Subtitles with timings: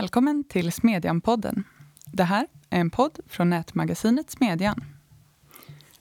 [0.00, 1.64] Välkommen till Smedjan-podden.
[2.06, 4.84] Det här är en podd från nätmagasinet Smedjan.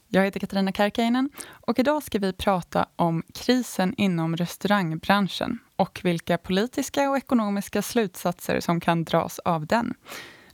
[0.08, 6.38] Jag heter Katarina Karkainen och idag ska vi prata om krisen inom restaurangbranschen och vilka
[6.38, 9.94] politiska och ekonomiska slutsatser som kan dras av den.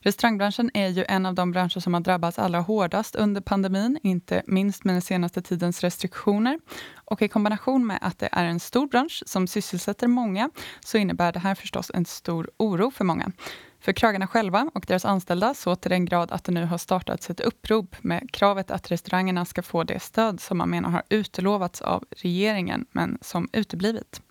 [0.05, 4.43] Restaurangbranschen är ju en av de branscher som har drabbats allra hårdast under pandemin, inte
[4.47, 6.59] minst med den senaste tidens restriktioner.
[6.95, 11.31] Och i kombination med att det är en stor bransch som sysselsätter många, så innebär
[11.31, 13.31] det här förstås en stor oro för många.
[13.79, 17.29] För krögarna själva och deras anställda så till den grad att det nu har startats
[17.29, 21.81] ett upprop med kravet att restaurangerna ska få det stöd som man menar har utlovats
[21.81, 24.21] av regeringen, men som uteblivit.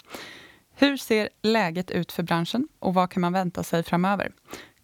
[0.76, 4.32] Hur ser läget ut för branschen och vad kan man vänta sig framöver?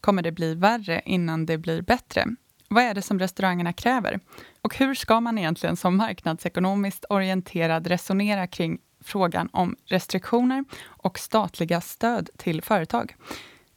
[0.01, 2.27] Kommer det bli värre innan det blir bättre?
[2.69, 4.21] Vad är det som restaurangerna kräver?
[4.63, 11.81] Och hur ska man egentligen som marknadsekonomiskt orienterad resonera kring frågan om restriktioner och statliga
[11.81, 13.17] stöd till företag?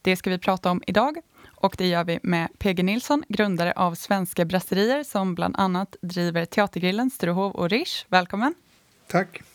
[0.01, 1.17] Det ska vi prata om idag
[1.55, 6.45] och det gör vi med PG Nilsson, grundare av Svenska Brasserier som bland annat driver
[6.45, 8.05] Teatergrillen, Sturehof och Rish.
[8.09, 8.53] Välkommen!
[9.07, 9.52] Tack!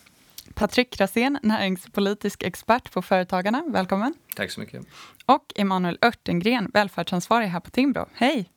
[0.55, 3.63] Patrik Rasén, näringspolitisk expert på Företagarna.
[3.67, 4.13] Välkommen!
[4.35, 4.85] Tack så mycket.
[5.25, 8.05] Och Emanuel Örtengren, välfärdsansvarig här på Timbro.
[8.13, 8.49] Hej!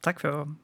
[0.00, 0.54] Tack för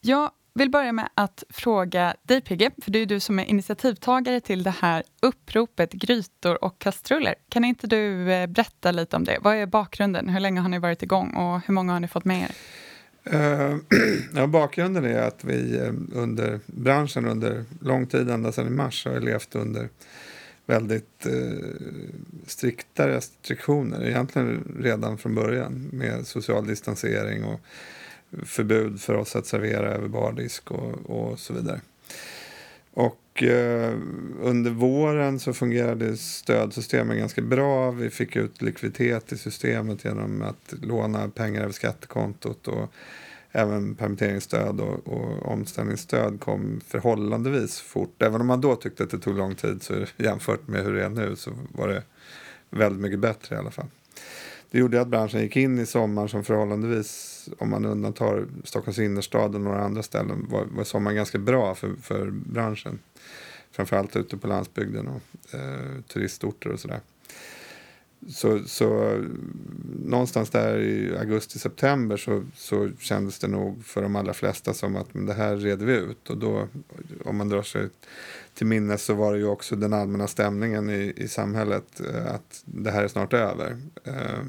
[0.00, 4.40] Jag vill börja med att fråga dig, PG, för det är du som är initiativtagare
[4.40, 7.34] till det här uppropet Grytor och kastruller.
[7.48, 9.38] Kan inte du eh, berätta lite om det?
[9.40, 10.28] Vad är bakgrunden?
[10.28, 12.50] Hur länge har ni varit igång och hur många har ni fått med er?
[13.32, 13.76] Uh,
[14.34, 19.06] ja, bakgrunden är att vi eh, under branschen under lång tid, ända sedan i mars,
[19.06, 19.88] har levt under
[20.66, 21.58] väldigt uh,
[22.46, 24.06] strikta restriktioner.
[24.06, 27.60] Egentligen redan från början med social distansering och
[28.42, 31.80] förbud för oss att servera över bardisk och, och så vidare.
[32.92, 33.92] Och Eh,
[34.40, 37.90] under våren så fungerade stödsystemen ganska bra.
[37.90, 42.92] Vi fick ut likviditet i systemet genom att låna pengar över skattekontot och
[43.52, 48.22] även permitteringsstöd och, och omställningsstöd kom förhållandevis fort.
[48.22, 51.04] Även om man då tyckte att det tog lång tid så jämfört med hur det
[51.04, 52.02] är nu så var det
[52.70, 53.88] väldigt mycket bättre i alla fall.
[54.70, 59.54] Det gjorde att branschen gick in i sommaren som förhållandevis om man undantar Stockholms innerstad
[59.54, 62.98] och några andra ställen, var, var sommaren ganska bra för, för branschen.
[63.70, 67.00] Framförallt ute på landsbygden och eh, turistorter och sådär.
[68.28, 69.18] Så, så
[70.04, 75.14] någonstans där i augusti-september så, så kändes det nog för de allra flesta som att
[75.14, 76.30] men det här reder vi ut.
[76.30, 76.68] Och då,
[77.24, 77.88] om man drar sig
[78.54, 82.62] till minnes så var det ju också den allmänna stämningen i, i samhället eh, att
[82.64, 83.76] det här är snart över.
[84.04, 84.44] Eh,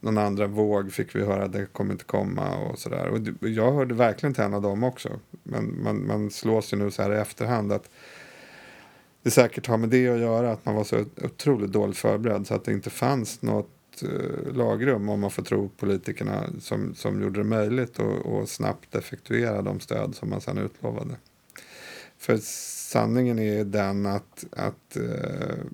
[0.00, 3.08] någon andra våg fick vi höra det kommer inte komma och sådär.
[3.08, 5.20] Och jag hörde verkligen till en av dem också.
[5.42, 7.90] Men man, man slås ju nu så här i efterhand att
[9.28, 12.54] det säkert har med det att göra att man var så otroligt dåligt förberedd så
[12.54, 17.40] att det inte fanns något eh, lagrum om man får tro politikerna som, som gjorde
[17.40, 21.14] det möjligt att snabbt effektuera de stöd som man sedan utlovade.
[22.18, 22.38] För
[22.90, 25.64] sanningen är den att, att eh,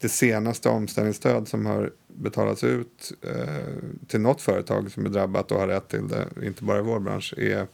[0.00, 5.60] det senaste omställningsstöd som har betalats ut eh, till något företag som är drabbat och
[5.60, 7.66] har rätt till det, inte bara i vår bransch, är,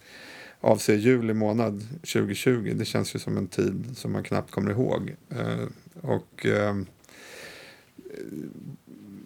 [0.63, 2.73] avser juli månad 2020.
[2.75, 5.15] Det känns ju som en tid som man knappt kommer ihåg.
[5.29, 5.65] Eh,
[6.01, 6.75] och eh,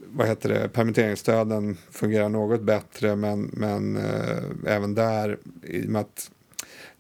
[0.06, 6.02] vad heter det, permitteringsstöden fungerar något bättre men, men eh, även där, i och med
[6.02, 6.32] att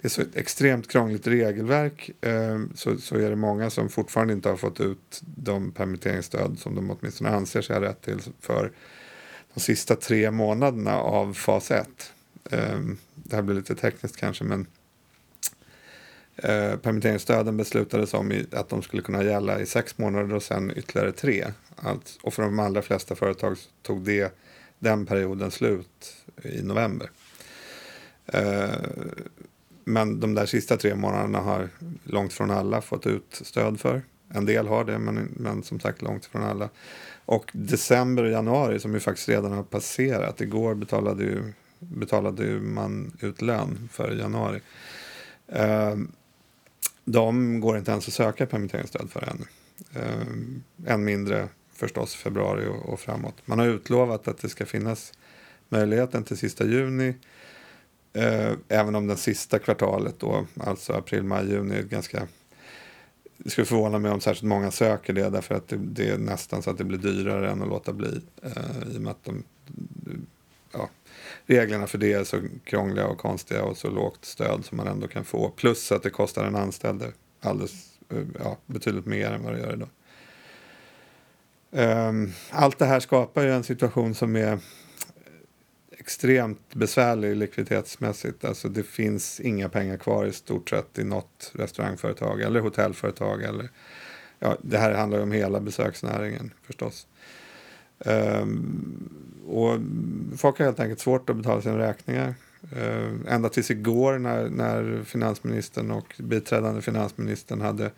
[0.02, 4.34] det är så ett extremt krångligt regelverk eh, så, så är det många som fortfarande
[4.34, 8.72] inte har fått ut de permitteringsstöd som de åtminstone anser sig ha rätt till för
[9.54, 12.14] de sista tre månaderna av fas 1.
[12.52, 14.68] Ehm, det här blir lite tekniskt kanske men
[16.35, 20.74] eh, permitteringsstöden beslutades om i, att de skulle kunna gälla i sex månader och sen
[20.75, 21.46] ytterligare tre.
[21.75, 24.38] Allt, och för de allra flesta företag tog det,
[24.80, 27.09] den perioden slut i november.
[28.25, 28.69] Eh,
[29.84, 31.69] men de där sista tre månaderna har
[32.04, 34.01] långt från alla fått ut stöd för.
[34.30, 36.69] En del har det, men, men som sagt långt från alla.
[37.25, 40.42] Och december och januari, som ju faktiskt redan har passerat.
[40.42, 44.62] Igår betalade ju, betalade man ut lön för januari.
[45.47, 45.95] Eh,
[47.06, 49.45] de går inte ens att söka permitteringsstöd för ännu.
[49.94, 53.35] Eh, än mindre förstås februari och, och framåt.
[53.45, 55.13] Man har utlovat att det ska finnas
[55.69, 57.13] möjligheten till sista juni
[58.18, 62.27] Eh, även om det sista kvartalet då, alltså april, maj, juni, är ganska
[63.38, 66.63] det skulle förvåna mig om särskilt många söker det därför att det, det, är nästan
[66.63, 68.21] så att det blir dyrare än att låta bli.
[68.44, 69.44] Eh, I och med att de,
[71.47, 75.07] reglerna för det är så krångliga och konstiga och så lågt stöd som man ändå
[75.07, 75.49] kan få.
[75.49, 77.03] Plus att det kostar en anställd
[77.41, 79.89] alldeles, eh, ja, betydligt mer än vad det gör idag.
[81.71, 84.59] Um, allt det här skapar ju en situation som är
[85.91, 88.45] extremt besvärlig likviditetsmässigt.
[88.45, 93.44] Alltså det finns inga pengar kvar i stort sett i något restaurangföretag eller hotellföretag.
[93.44, 93.69] Eller,
[94.39, 97.07] ja, det här handlar om hela besöksnäringen förstås.
[97.07, 97.46] Um,
[97.99, 99.09] Ehm,
[99.47, 99.79] och
[100.38, 102.35] folk har helt enkelt svårt att betala sina räkningar.
[102.77, 107.91] Uh, ända tills igår när, när finansministern och biträdande finansministern hade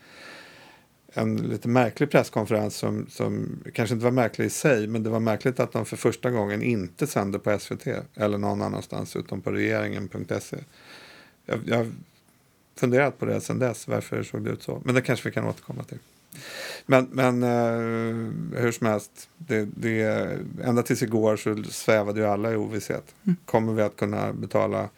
[1.13, 5.19] en lite märklig presskonferens som, som kanske inte var märklig i sig men det var
[5.19, 9.51] märkligt att de för första gången inte sände på SVT eller någon annanstans utom på
[9.51, 10.57] regeringen.se.
[11.45, 11.91] Jag, jag har
[12.75, 14.81] funderat på det sedan dess, varför såg det ut så.
[14.85, 15.99] Men det kanske vi kan återkomma till.
[16.85, 20.01] Men, men eh, hur som helst, det, det,
[20.63, 23.15] ända tills igår så svävade ju alla i ovisshet.
[23.23, 23.37] Mm.
[23.45, 24.89] Kommer vi att kunna betala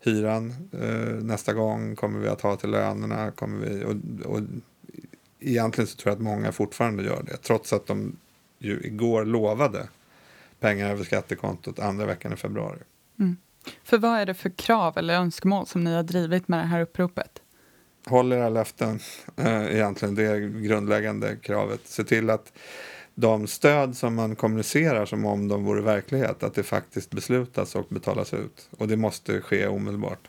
[0.00, 1.96] hyran eh, nästa gång?
[1.96, 3.30] Kommer vi att ha till lönerna?
[3.30, 4.40] Kommer vi, och, och
[5.40, 7.36] egentligen så tror jag att många fortfarande gör det.
[7.36, 8.16] Trots att de
[8.58, 9.88] ju igår lovade
[10.60, 12.78] pengar över skattekontot andra veckan i februari.
[13.18, 13.36] Mm.
[13.84, 16.80] För vad är det för krav eller önskemål som ni har drivit med det här
[16.80, 17.42] uppropet?
[18.08, 19.00] Håll era löften,
[19.36, 20.14] eh, egentligen.
[20.14, 21.80] Det är grundläggande kravet.
[21.84, 22.52] Se till att
[23.14, 27.86] de stöd som man kommunicerar som om de vore verklighet, att det faktiskt beslutas och
[27.88, 28.68] betalas ut.
[28.78, 30.28] Och det måste ske omedelbart.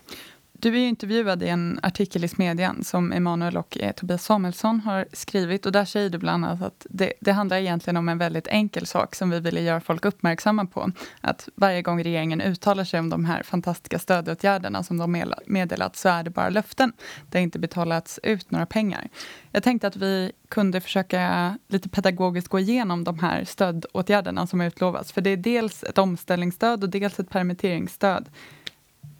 [0.62, 5.06] Du är intervjuad i en artikel i Smedjan som Emanuel och eh, Tobias Samuelsson har
[5.14, 5.66] skrivit.
[5.66, 8.86] Och där säger du bland annat att det, det, handlar egentligen om en väldigt enkel
[8.86, 10.92] sak som vi ville göra folk uppmärksamma på.
[11.22, 16.10] Att varje gång regeringen uttalar sig om de här fantastiska stödåtgärderna som de meddelat så
[16.10, 16.94] är det bara löften.
[17.30, 19.10] Det har inte betalats ut några pengar.
[19.52, 25.12] Jag tänkte att vi kunde försöka lite pedagogiskt gå igenom de här stödåtgärderna som utlovas.
[25.12, 28.30] För det är dels ett omställningsstöd och dels ett permitteringsstöd.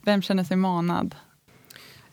[0.02, 1.16] Vem känner sig manad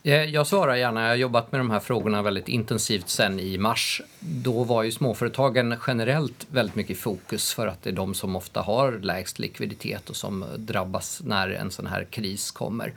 [0.03, 1.01] Eh, jag svarar gärna.
[1.01, 4.01] Jag har jobbat med de här frågorna väldigt intensivt sen i mars.
[4.19, 8.35] Då var ju småföretagen generellt väldigt mycket i fokus för att det är de som
[8.35, 12.93] ofta har lägst likviditet och som drabbas när en sån här kris kommer.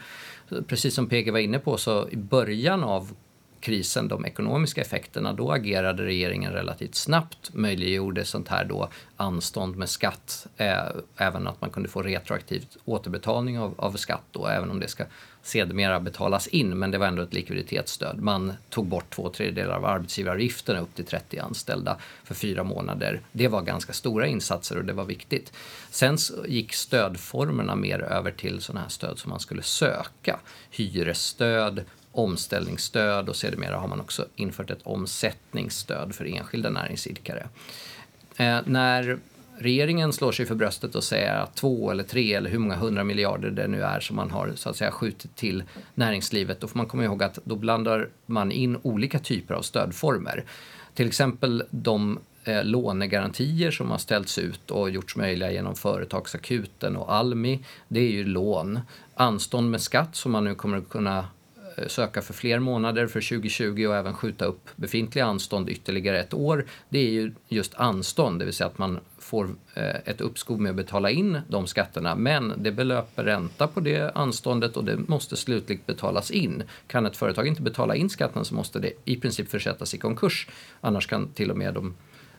[0.66, 3.12] Precis som PG var inne på så i början av
[3.60, 9.88] krisen, de ekonomiska effekterna, då agerade regeringen relativt snabbt, möjliggjorde sånt här då anstånd med
[9.88, 10.82] skatt, eh,
[11.16, 15.04] även att man kunde få retroaktivt återbetalning av, av skatt då, även om det ska
[15.42, 18.20] sedermera betalas in, men det var ändå ett likviditetsstöd.
[18.20, 23.20] Man tog bort två tredjedelar av arbetsgivaravgifterna upp till 30 anställda för fyra månader.
[23.32, 25.52] Det var ganska stora insatser och det var viktigt.
[25.90, 26.16] Sen
[26.46, 30.40] gick stödformerna mer över till sådana här stöd som man skulle söka.
[30.70, 37.48] Hyresstöd, omställningsstöd och sedermera har man också infört ett omsättningsstöd för enskilda näringsidkare.
[38.36, 39.18] Eh, när
[39.60, 43.04] regeringen slår sig för bröstet och säger att två eller tre eller hur många hundra
[43.04, 45.62] miljarder det nu är som man har så att säga skjutit till
[45.94, 50.44] näringslivet, då får man komma ihåg att då blandar man in olika typer av stödformer.
[50.94, 57.14] Till exempel de eh, lånegarantier som har ställts ut och gjorts möjliga genom Företagsakuten och
[57.14, 58.80] Almi, det är ju lån.
[59.14, 61.18] Anstånd med skatt som man nu kommer att kunna
[61.76, 66.34] eh, söka för fler månader för 2020 och även skjuta upp befintliga anstånd ytterligare ett
[66.34, 66.66] år.
[66.88, 70.70] Det är ju just anstånd, det vill säga att man får eh, ett uppskov med
[70.70, 75.36] att betala in de skatterna men det belöper ränta på det anståndet och det måste
[75.36, 76.62] slutligt betalas in.
[76.86, 80.48] Kan ett företag inte betala in skatten så måste det i princip försättas i konkurs.
[80.80, 81.94] Annars kan till och med de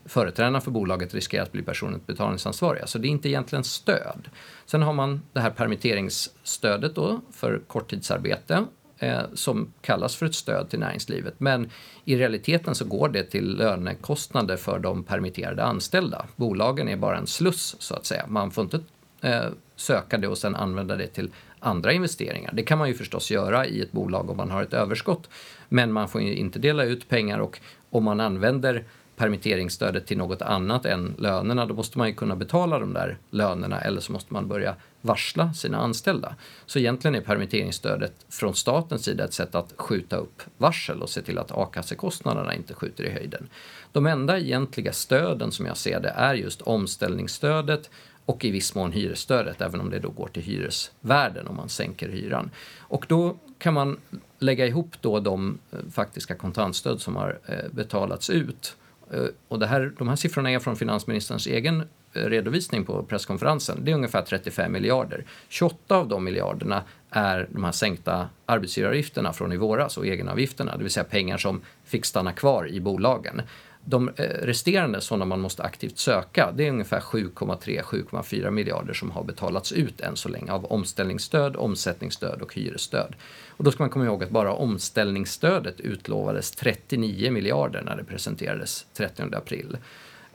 [0.06, 2.88] företrädarna för bolaget riskera att bli personligt betalningsansvariga.
[2.88, 4.30] Så det är inte egentligen stöd.
[4.66, 8.66] Sen har man det här permitteringsstödet då för korttidsarbete
[9.02, 11.34] eh, som kallas för ett stöd till näringslivet.
[11.38, 11.70] Men
[12.06, 16.26] i realiteten så går det till lönekostnader för de permitterade anställda.
[16.36, 18.26] Bolagen är bara en sluss så att säga.
[18.28, 18.80] Man får inte
[19.22, 21.30] eh, söka det och sen använda det till
[21.60, 22.52] andra investeringar.
[22.54, 25.30] Det kan man ju förstås göra i ett bolag om man har ett överskott.
[25.70, 28.84] Men man får ju inte dela ut pengar och om man använder
[29.22, 33.82] permitteringsstödet till något annat än lönerna, då måste man ju kunna betala de där lönerna
[33.82, 36.36] eller så måste man börja varsla sina anställda.
[36.66, 41.22] Så egentligen är permitteringsstödet från statens sida ett sätt att skjuta upp varsel och se
[41.22, 43.50] till att a-kassekostnaderna inte skjuter i höjden.
[43.92, 47.90] De enda egentliga stöden som jag ser det är just omställningsstödet
[48.26, 52.10] och i viss mån hyresstödet, även om det då går till hyresvärden om man sänker
[52.10, 52.52] hyran.
[52.80, 53.98] Och då kan man
[54.40, 58.76] lägga ihop då de eh, faktiska kontantstöd som har eh, betalats ut
[59.14, 61.82] Eh, och det här, de här siffrorna är från finansministerns egen
[62.14, 63.86] eh, redovisning på presskonferensen.
[63.86, 65.26] Det är ungefär 35 miljarder.
[65.50, 70.84] 28 av de miljarderna är de här sänkta arbetsgivaravgifterna från i våras och egenavgifterna, det
[70.84, 73.42] vill säga pengar som fick stanna kvar i bolagen.
[73.86, 79.24] De eh, resterande sådana man måste aktivt söka, det är ungefär 7,3-7,4 miljarder som har
[79.24, 83.16] betalats ut än så länge av omställningsstöd, omsättningsstöd och hyresstöd.
[83.50, 88.86] Och då ska man komma ihåg att bara omställningsstödet utlovades 39 miljarder när det presenterades
[88.94, 89.78] 30 april.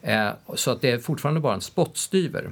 [0.01, 2.51] Eh, så att det är fortfarande bara en spottstyver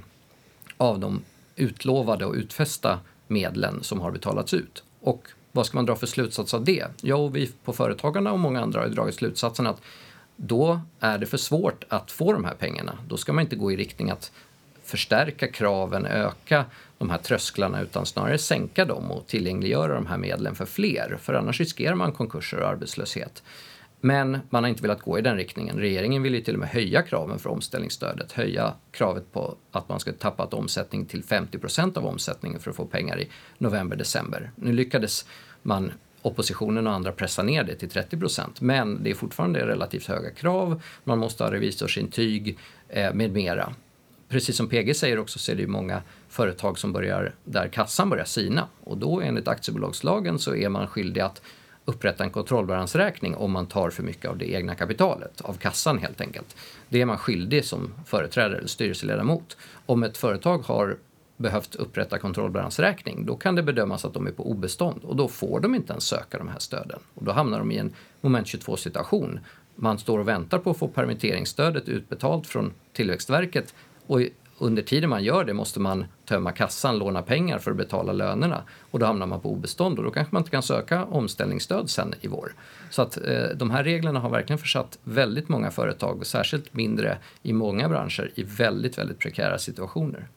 [0.77, 1.21] av de
[1.55, 4.83] utlovade och utfästa medlen som har betalats ut.
[5.01, 6.87] Och vad ska man dra för slutsats av det?
[7.01, 9.81] Jo, vi på Företagarna och många andra har dragit slutsatsen att
[10.35, 12.97] då är det för svårt att få de här pengarna.
[13.07, 14.31] Då ska man inte gå i riktning att
[14.83, 16.65] förstärka kraven, öka
[16.97, 21.17] de här trösklarna utan snarare sänka dem och tillgängliggöra de här medlen för fler.
[21.21, 23.43] För annars riskerar man konkurser och arbetslöshet.
[24.01, 25.79] Men man har inte velat gå i den riktningen.
[25.79, 28.31] Regeringen vill ju till och med höja kraven för omställningsstödet.
[28.31, 32.77] Höja kravet på att man ska tappat omsättning till 50 procent av omsättningen för att
[32.77, 34.51] få pengar i november, december.
[34.55, 35.25] Nu lyckades
[35.61, 35.91] man
[36.25, 38.61] oppositionen och andra pressa ner det till 30 procent.
[38.61, 40.81] Men det är fortfarande relativt höga krav.
[41.03, 42.57] Man måste ha revisorsintyg
[42.89, 43.73] eh, med mera.
[44.29, 48.09] Precis som PG säger också så är det ju många företag som börjar där kassan
[48.09, 51.41] börjar sina och då enligt aktiebolagslagen så är man skyldig att
[51.85, 56.21] upprätta en kontrollbalansräkning om man tar för mycket av det egna kapitalet, av kassan helt
[56.21, 56.55] enkelt.
[56.89, 59.57] Det är man skyldig som företrädare eller styrelseledamot.
[59.85, 60.97] Om ett företag har
[61.37, 65.59] behövt upprätta kontrollbalansräkning, då kan det bedömas att de är på obestånd och då får
[65.59, 66.99] de inte ens söka de här stöden.
[67.13, 69.39] Och då hamnar de i en moment 22 situation.
[69.75, 73.75] Man står och väntar på att få permitteringsstödet utbetalt från Tillväxtverket
[74.07, 74.21] och
[74.57, 78.63] under tiden man gör det måste man tömma kassan, låna pengar för att betala lönerna
[78.91, 82.13] och då hamnar man på obestånd och då kanske man inte kan söka omställningsstöd sen
[82.21, 82.53] i vår.
[82.89, 87.53] Så att eh, de här reglerna har verkligen försatt väldigt många företag, särskilt mindre i
[87.53, 90.27] många branscher, i väldigt, väldigt prekära situationer.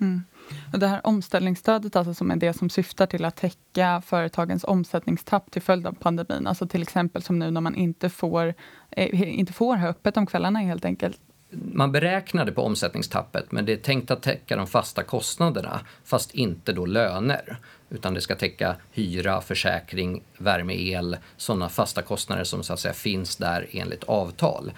[0.00, 0.24] Mm.
[0.72, 5.50] Och det här omställningsstödet alltså som är det som syftar till att täcka företagens omsättningstapp
[5.50, 6.46] till följd av pandemin.
[6.46, 8.54] Alltså till exempel som nu när man inte får,
[8.90, 13.72] eh, inte får ha öppet om kvällarna helt enkelt man beräknade på omsättningstappet men det
[13.72, 17.58] är tänkt att täcka de fasta kostnaderna fast inte då löner.
[17.90, 22.94] Utan det ska täcka hyra, försäkring, värme, el, sådana fasta kostnader som så att säga
[22.94, 24.72] finns där enligt avtal.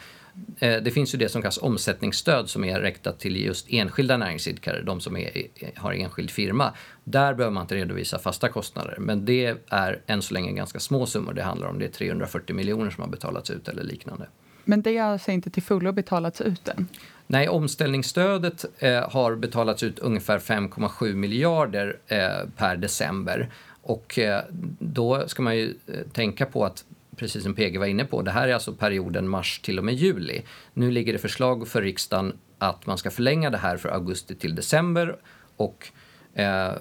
[0.58, 4.82] Eh, det finns ju det som kallas omsättningsstöd som är riktat till just enskilda näringsidkare,
[4.82, 5.30] de som är,
[5.76, 6.74] har enskild firma.
[7.04, 11.06] Där behöver man inte redovisa fasta kostnader, men det är än så länge ganska små
[11.06, 11.78] summor det handlar om.
[11.78, 14.26] Det är 340 miljoner som har betalats ut eller liknande.
[14.64, 16.88] Men det har alltså inte till fullo betalats ut än?
[17.26, 22.18] Nej, omställningsstödet eh, har betalats ut ungefär 5,7 miljarder eh,
[22.56, 23.50] per december.
[23.82, 24.42] Och eh,
[24.78, 26.84] då ska man ju eh, tänka på att
[27.20, 29.94] precis som PG var inne på, det här är alltså perioden mars till och med
[29.94, 30.42] juli.
[30.74, 34.54] Nu ligger det förslag för riksdagen att man ska förlänga det här för augusti till
[34.54, 35.16] december
[35.56, 35.88] och
[36.34, 36.72] eh,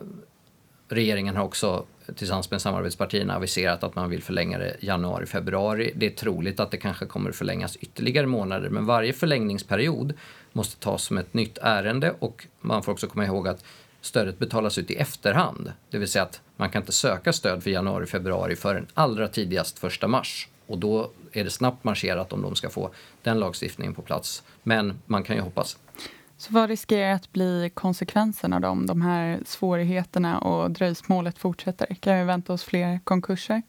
[0.88, 5.92] regeringen har också tillsammans med samarbetspartierna aviserat att man vill förlänga det januari, februari.
[5.96, 10.14] Det är troligt att det kanske kommer förlängas ytterligare månader, men varje förlängningsperiod
[10.54, 13.64] måste tas som ett nytt ärende och man får också komma ihåg att
[14.02, 15.74] stödet betalas ut i efterhand.
[15.90, 19.80] Det vill säga att man kan inte söka stöd för januari, februari förrän allra tidigast
[19.80, 20.48] första mars.
[20.68, 22.90] Och då är det snabbt marscherat om de ska få
[23.24, 24.44] den lagstiftningen på plats.
[24.64, 25.78] Men man kan ju hoppas.
[26.38, 31.96] Så vad riskerar att bli konsekvenserna då, om de här svårigheterna och dröjsmålet fortsätter?
[32.00, 33.62] Kan vi vänta oss fler konkurser?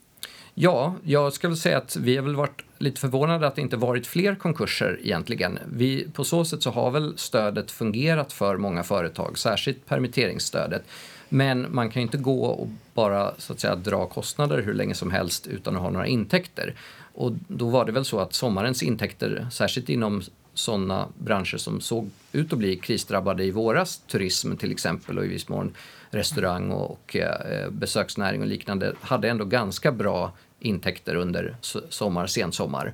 [0.55, 4.07] Ja, jag skulle säga att vi har väl varit lite förvånade att det inte varit
[4.07, 5.59] fler konkurser egentligen.
[5.73, 10.83] Vi, på så sätt så har väl stödet fungerat för många företag, särskilt permitteringsstödet.
[11.33, 14.95] Men man kan ju inte gå och bara så att säga dra kostnader hur länge
[14.95, 16.75] som helst utan att ha några intäkter.
[17.15, 20.23] Och då var det väl så att sommarens intäkter, särskilt inom
[20.55, 25.29] sådana branscher som såg ut att bli krisdrabbade i våras, turism till exempel och i
[25.29, 25.75] viss mån
[26.11, 31.57] restaurang och, och eh, besöksnäring och liknande, hade ändå ganska bra intäkter under
[31.89, 32.93] sommar, sensommar.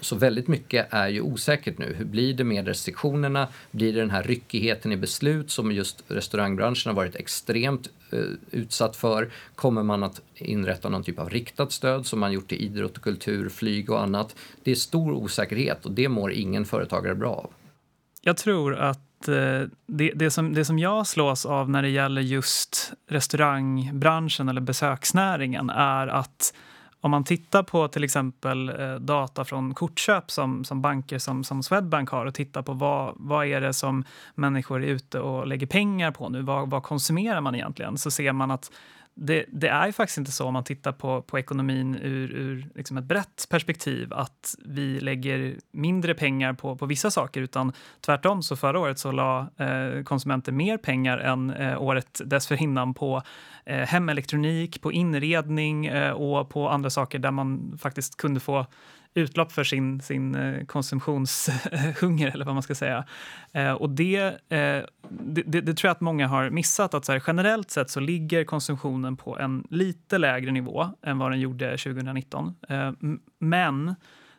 [0.00, 1.94] Så väldigt mycket är ju osäkert nu.
[1.98, 3.48] Hur blir det med restriktionerna?
[3.70, 8.20] Blir det den här ryckigheten i beslut som just restaurangbranschen har varit extremt eh,
[8.50, 9.30] utsatt för?
[9.54, 13.02] Kommer man att inrätta någon typ av riktat stöd som man gjort till idrott och
[13.02, 14.36] kultur, flyg och annat?
[14.62, 17.50] Det är stor osäkerhet och det mår ingen företagare bra av.
[18.22, 22.22] Jag tror att eh, det, det, som, det som jag slås av när det gäller
[22.22, 26.54] just restaurangbranschen eller besöksnäringen är att
[27.00, 31.62] om man tittar på till exempel eh, data från kortköp som, som banker som, som
[31.62, 35.66] Swedbank har och tittar på vad, vad är det som människor är ute och lägger
[35.66, 38.70] pengar på nu, vad, vad konsumerar man egentligen, så ser man att
[39.20, 42.68] det, det, är ju faktiskt inte så om man tittar på, på ekonomin ur, ur
[42.74, 48.42] liksom ett brett perspektiv att vi lägger mindre pengar på, på vissa saker utan tvärtom.
[48.42, 53.22] Så förra året så la eh, konsumenter mer pengar än eh, året dessförinnan på
[53.66, 58.66] eh, hemelektronik, på inredning eh, och på andra saker där man faktiskt kunde få
[59.14, 63.04] utlopp för sin, sin eh, konsumtionshunger, eller vad man ska säga.
[63.52, 64.16] Eh, och det,
[64.48, 66.94] eh, det, det, det, tror jag att många har missat.
[66.94, 71.30] att så här, Generellt sett så ligger konsumtionen på en lite lägre nivå än vad
[71.30, 72.54] den gjorde 2019.
[73.38, 73.94] Men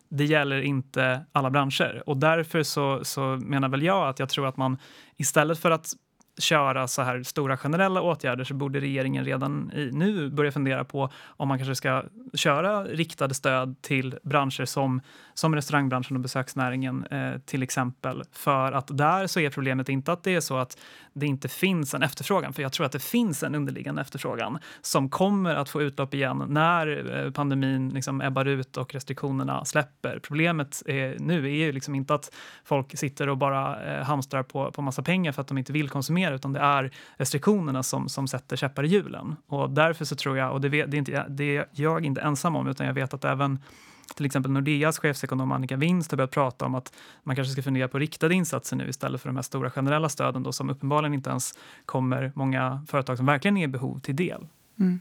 [0.09, 2.03] det gäller inte alla branscher.
[2.05, 4.77] Och därför så, så menar väl jag att jag tror att man
[5.17, 5.93] istället för att
[6.37, 11.09] köra så här stora generella åtgärder så borde regeringen redan i, nu börja fundera på
[11.27, 15.01] om man kanske ska köra riktade stöd till branscher som,
[15.39, 18.23] som restaurangbranschen och besöksnäringen eh, till exempel.
[18.31, 20.77] För att där så är problemet inte att det är så att
[21.13, 25.09] det inte finns en efterfrågan, för jag tror att det finns en underliggande efterfrågan som
[25.09, 30.19] kommer att få utlopp igen när eh, pandemin liksom ebbar ut och restriktionerna släpper.
[30.19, 34.71] Problemet är, nu är ju liksom inte att folk sitter och bara eh, hamstrar på,
[34.71, 38.27] på massa pengar för att de inte vill konsumera, utan det är restriktionerna som, som
[38.27, 39.35] sätter käppar i hjulen.
[39.47, 42.21] Och därför så tror jag, och det, vet, det, är inte, det är jag inte
[42.21, 43.59] ensam om, utan jag vet att även
[44.15, 47.87] till exempel Nordeas chefsekonom Annika Winst har börjat prata om att man kanske ska fundera
[47.87, 51.29] på riktade insatser nu istället för de här stora generella stöden då, som uppenbarligen inte
[51.29, 51.53] ens
[51.85, 54.47] kommer många företag som verkligen är i behov till del.
[54.79, 54.99] Mm.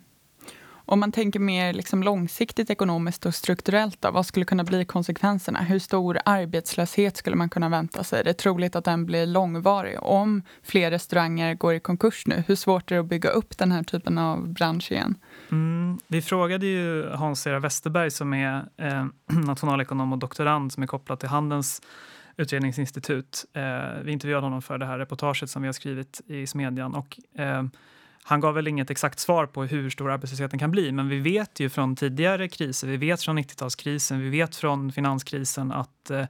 [0.90, 5.58] Om man tänker mer liksom långsiktigt ekonomiskt och strukturellt, då, vad skulle kunna bli konsekvenserna?
[5.62, 8.24] Hur stor arbetslöshet skulle man kunna vänta sig?
[8.24, 10.02] Det är troligt att den blir långvarig.
[10.02, 13.72] Om fler restauranger går i konkurs nu, hur svårt är det att bygga upp den
[13.72, 15.14] här typen av bransch igen?
[15.50, 21.20] Mm, vi frågade ju Hans-Era Westerberg som är eh, nationalekonom och doktorand som är kopplad
[21.20, 21.82] till Handelns
[22.36, 23.44] utredningsinstitut.
[23.52, 26.94] Eh, vi intervjuade honom för det här reportaget som vi har skrivit i Smedjan.
[26.94, 27.62] Och, eh,
[28.22, 31.60] han gav väl inget exakt svar på hur stor arbetslösheten kan bli, men vi vet
[31.60, 36.24] ju från tidigare kriser, vi vet från 90-talskrisen, vi vet från finanskrisen att eh,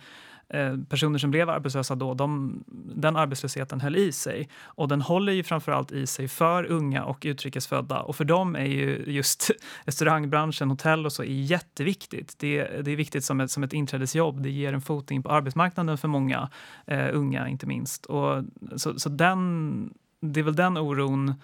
[0.50, 2.62] Eh, personer som blev arbetslösa då, de,
[2.95, 4.49] den arbetslösheten höll i sig.
[4.62, 8.00] Och den håller ju framförallt i sig för unga och utrikesfödda.
[8.00, 9.50] Och för dem är ju just
[9.85, 12.35] restaurangbranschen, hotell och så är jätteviktigt.
[12.38, 14.43] Det, det är viktigt som ett, som ett inträdesjobb.
[14.43, 16.49] Det ger en fot in på arbetsmarknaden för många
[16.87, 18.07] eh, unga, inte minst.
[18.07, 18.45] Och,
[18.76, 21.35] så, så den, det är väl den oron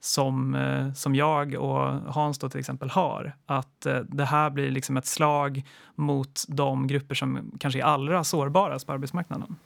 [0.00, 1.78] som, eh, som jag och
[2.14, 3.36] Hans då till exempel har.
[3.46, 5.62] Att eh, det här blir liksom ett slag
[5.94, 9.56] mot de grupper som kanske är allra sårbarast på arbetsmarknaden.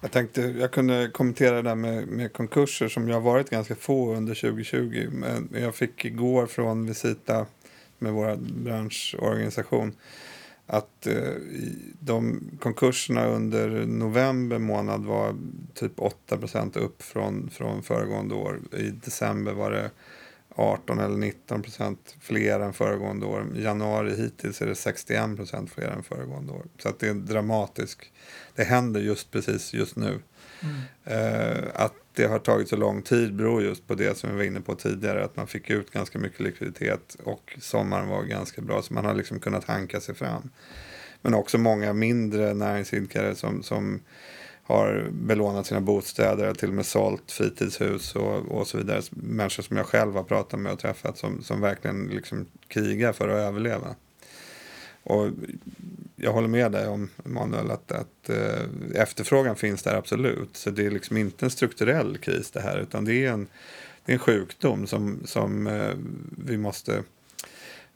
[0.00, 4.14] Jag tänkte jag kunde kommentera det där med, med konkurser som jag varit ganska få
[4.14, 5.10] under 2020.
[5.52, 7.46] Jag fick igår från Visita
[7.98, 9.92] med vår branschorganisation
[10.66, 11.32] att eh,
[12.00, 15.36] de konkurserna under november månad var
[15.74, 18.60] typ 8% upp från, från föregående år.
[18.72, 19.90] I december var det
[20.56, 23.46] 18 eller 19 procent fler än föregående år.
[23.56, 26.66] I januari hittills är det 61 procent fler än föregående år.
[26.78, 28.00] Så att det är dramatiskt.
[28.54, 30.20] Det händer just precis just nu.
[30.60, 30.80] Mm.
[31.04, 34.44] Eh, att det har tagit så lång tid beror just på det som vi var
[34.44, 35.24] inne på tidigare.
[35.24, 39.14] Att man fick ut ganska mycket likviditet och sommaren var ganska bra så man har
[39.14, 40.50] liksom kunnat hanka sig fram.
[41.22, 44.00] Men också många mindre näringsidkare som, som
[44.62, 49.02] har belånat sina bostäder, till och med sålt fritidshus och, och så vidare.
[49.10, 53.28] Människor som jag själv har pratat med och träffat som, som verkligen liksom krigar för
[53.28, 53.94] att överleva.
[55.04, 55.30] Och
[56.16, 60.56] jag håller med dig om, Manuel, att, att eh, efterfrågan finns där absolut.
[60.56, 63.46] Så det är liksom inte en strukturell kris det här, utan det är en,
[64.04, 65.94] det är en sjukdom som, som eh,
[66.44, 67.02] vi måste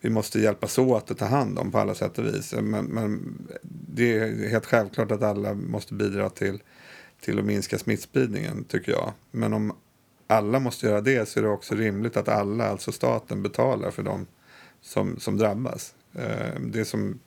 [0.00, 2.54] vi måste hjälpas åt att ta hand om på alla sätt och vis.
[2.62, 6.62] Men, men det är helt självklart att alla måste bidra till,
[7.20, 9.12] till att minska smittspridningen, tycker jag.
[9.30, 9.72] Men om
[10.26, 14.02] alla måste göra det så är det också rimligt att alla, alltså staten, betalar för
[14.02, 14.26] dem
[14.80, 15.94] som, som drabbas.
[16.14, 17.18] Eh, det som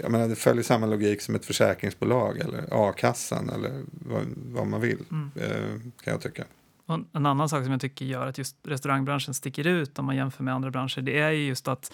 [0.00, 4.80] jag menar, det följer samma logik som ett försäkringsbolag eller a-kassan eller vad, vad man
[4.80, 5.30] vill, mm.
[5.36, 6.44] Eh, kan jag tycka.
[6.86, 10.16] Och en annan sak som jag tycker gör att just restaurangbranschen sticker ut om man
[10.16, 11.92] jämför med andra branscher, det är ju just att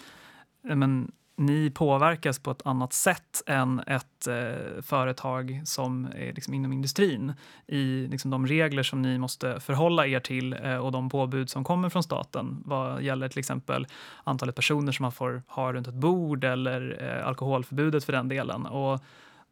[0.62, 6.72] men, ni påverkas på ett annat sätt än ett eh, företag som är liksom inom
[6.72, 7.32] industrin
[7.66, 11.64] i liksom, de regler som ni måste förhålla er till eh, och de påbud som
[11.64, 13.86] kommer från staten vad gäller till exempel
[14.24, 18.66] antalet personer som man får ha runt ett bord eller eh, alkoholförbudet för den delen.
[18.66, 19.00] Och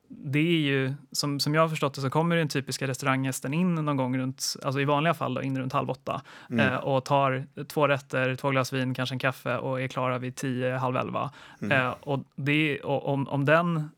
[0.09, 3.75] det är ju, som, som jag har förstått det, så kommer den typiska restauranggästen in
[3.75, 6.73] någon gång runt, alltså i vanliga fall då, in runt halv åtta mm.
[6.73, 10.37] eh, och tar två rätter, två glas vin, kanske en kaffe och är klara vid
[10.37, 11.31] tio, halv elva.
[11.63, 11.87] Mm.
[11.87, 13.91] Eh, och det, och om, om den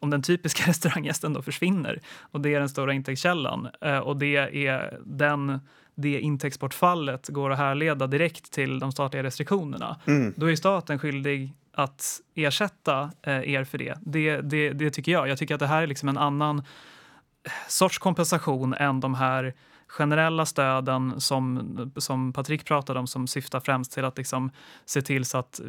[0.00, 4.66] om den typiska restauranggästen då försvinner och det är den stora intäktskällan eh, och det
[4.66, 5.60] är den
[5.96, 10.34] det intäktsbortfallet går att härleda direkt till de statliga restriktionerna, mm.
[10.36, 13.98] då är staten skyldig att ersätta eh, er för det.
[14.00, 14.70] Det, det.
[14.72, 15.28] det tycker jag.
[15.28, 19.54] Jag tycker att det här är liksom en annan eh, sorts kompensation än de här
[19.86, 24.50] generella stöden som, som Patrik pratade om som syftar främst till att liksom
[24.84, 25.66] se till så att eh,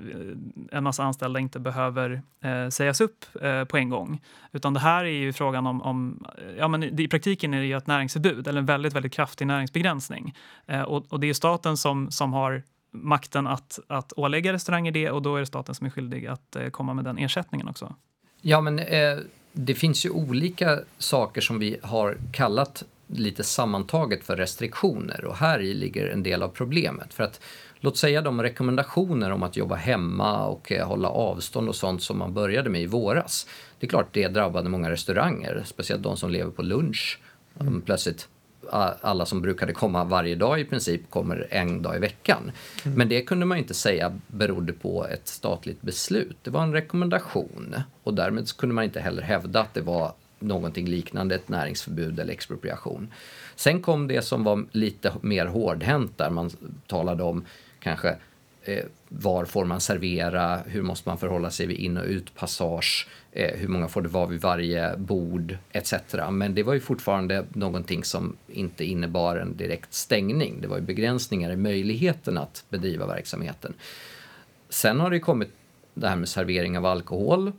[0.71, 4.21] en massa anställda inte behöver eh, sägas upp eh, på en gång.
[4.51, 5.81] Utan det här är ju frågan om...
[5.81, 9.13] om eh, ja, men I praktiken är det ju ett näringsförbud eller en väldigt, väldigt
[9.13, 10.35] kraftig näringsbegränsning.
[10.65, 12.63] Eh, och, och, det är staten som, som har
[13.03, 16.55] makten att, att ålägga restauranger det och då är det staten som är skyldig att
[16.55, 17.95] eh, komma med den ersättningen också.
[18.41, 19.17] Ja, men eh,
[19.51, 25.59] det finns ju olika saker som vi har kallat lite sammantaget för restriktioner och här
[25.59, 27.13] i ligger en del av problemet.
[27.13, 27.41] För att
[27.79, 32.17] låt säga de rekommendationer om att jobba hemma och eh, hålla avstånd och sånt som
[32.17, 33.47] man började med i våras.
[33.79, 37.19] Det är klart det drabbade många restauranger, speciellt de som lever på lunch.
[37.59, 37.81] Mm.
[37.81, 38.29] Plötsligt
[38.71, 42.51] alla som brukade komma varje dag i princip kommer en dag i veckan.
[42.85, 42.97] Mm.
[42.97, 46.37] Men det kunde man inte säga berodde på ett statligt beslut.
[46.43, 50.87] Det var en rekommendation och därmed kunde man inte heller hävda att det var någonting
[50.87, 53.13] liknande ett näringsförbud eller expropriation.
[53.55, 56.49] Sen kom det som var lite mer hårdhänt där man
[56.87, 57.45] talade om
[57.79, 58.15] kanske
[58.63, 63.57] eh, var får man servera, hur måste man förhålla sig vid in och utpassage, eh,
[63.57, 65.93] hur många får det vara vid varje bord etc.
[66.31, 70.61] Men det var ju fortfarande någonting som inte innebar en direkt stängning.
[70.61, 73.73] Det var ju begränsningar i möjligheten att bedriva verksamheten.
[74.69, 75.49] Sen har det kommit
[75.93, 77.51] det här med servering av alkohol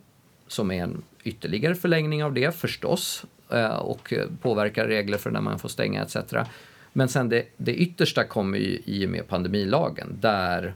[0.47, 5.59] som är en ytterligare förlängning av det förstås eh, och påverkar regler för när man
[5.59, 6.17] får stänga etc.
[6.93, 10.75] Men sen det, det yttersta kommer ju i och med pandemilagen där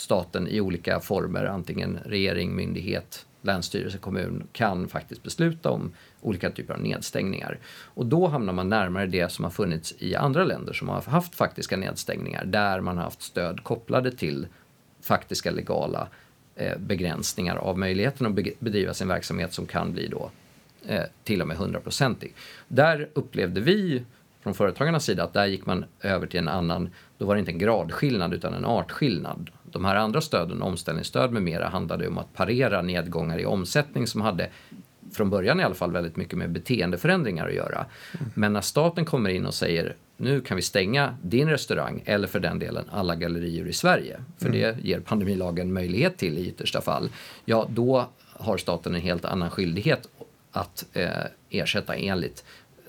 [0.00, 6.74] staten i olika former, antingen regering, myndighet, länsstyrelse, kommun, kan faktiskt besluta om olika typer
[6.74, 7.58] av nedstängningar.
[7.68, 11.34] Och då hamnar man närmare det som har funnits i andra länder som har haft
[11.34, 14.46] faktiska nedstängningar, där man har haft stöd kopplade till
[15.00, 16.08] faktiska legala
[16.54, 20.30] eh, begränsningar av möjligheten att bedriva sin verksamhet som kan bli då
[20.86, 22.34] eh, till och med hundraprocentig.
[22.68, 24.04] Där upplevde vi
[24.40, 27.52] från företagarnas sida att där gick man över till en annan, då var det inte
[27.52, 29.50] en gradskillnad utan en artskillnad.
[29.72, 34.20] De här andra stöden, omställningsstöd med mera, handlade om att parera nedgångar i omsättning som
[34.20, 34.48] hade
[35.12, 37.86] från början i alla fall väldigt mycket med beteendeförändringar att göra.
[38.18, 38.30] Mm.
[38.34, 42.40] Men när staten kommer in och säger nu kan vi stänga din restaurang eller för
[42.40, 44.60] den delen alla gallerier i Sverige, för mm.
[44.60, 47.10] det ger pandemilagen möjlighet till i yttersta fall,
[47.44, 50.08] ja då har staten en helt annan skyldighet
[50.52, 51.08] att eh,
[51.50, 52.44] ersätta enligt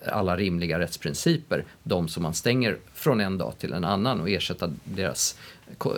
[0.06, 4.72] alla rimliga rättsprinciper, de som man stänger från en dag till en annan och ersätta
[4.84, 5.40] deras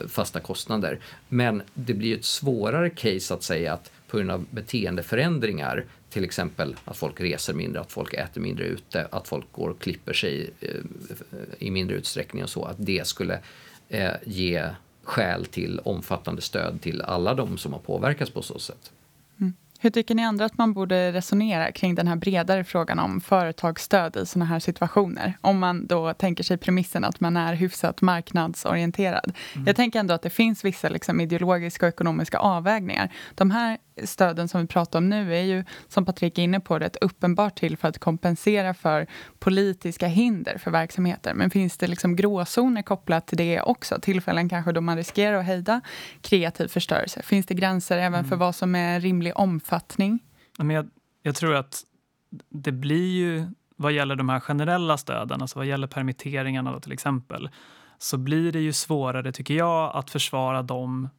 [0.07, 0.99] fasta kostnader.
[1.29, 6.75] Men det blir ett svårare case att säga att på grund av beteendeförändringar, till exempel
[6.85, 10.49] att folk reser mindre, att folk äter mindre ute, att folk går och klipper sig
[10.59, 10.69] eh,
[11.59, 13.39] i mindre utsträckning och så, att det skulle
[13.89, 14.69] eh, ge
[15.03, 18.91] skäl till omfattande stöd till alla de som har påverkats på så sätt.
[19.83, 24.17] Hur tycker ni andra att man borde resonera kring den här bredare frågan om företagsstöd
[24.17, 25.37] i sådana här situationer?
[25.41, 29.33] Om man då tänker sig premissen att man är hyfsat marknadsorienterad.
[29.53, 29.67] Mm.
[29.67, 33.09] Jag tänker ändå att det finns vissa liksom, ideologiska och ekonomiska avvägningar.
[33.35, 36.79] De här stöden som vi pratar om nu är ju, som Patrik är inne på,
[36.79, 39.07] rätt uppenbart till för att kompensera för
[39.39, 41.33] politiska hinder för verksamheter.
[41.33, 43.99] Men finns det liksom gråzoner kopplat till det också?
[44.01, 45.81] Tillfällen kanske då man riskerar att hejda
[46.21, 47.21] kreativ förstörelse?
[47.23, 48.29] Finns det gränser även mm.
[48.29, 50.19] för vad som är rimlig omfattning?
[50.57, 50.89] Men jag,
[51.23, 51.83] jag tror att
[52.49, 56.91] det blir ju, vad gäller de här generella stöden, alltså vad gäller permitteringarna då till
[56.91, 57.49] exempel,
[57.97, 61.09] så blir det ju svårare, tycker jag, att försvara dem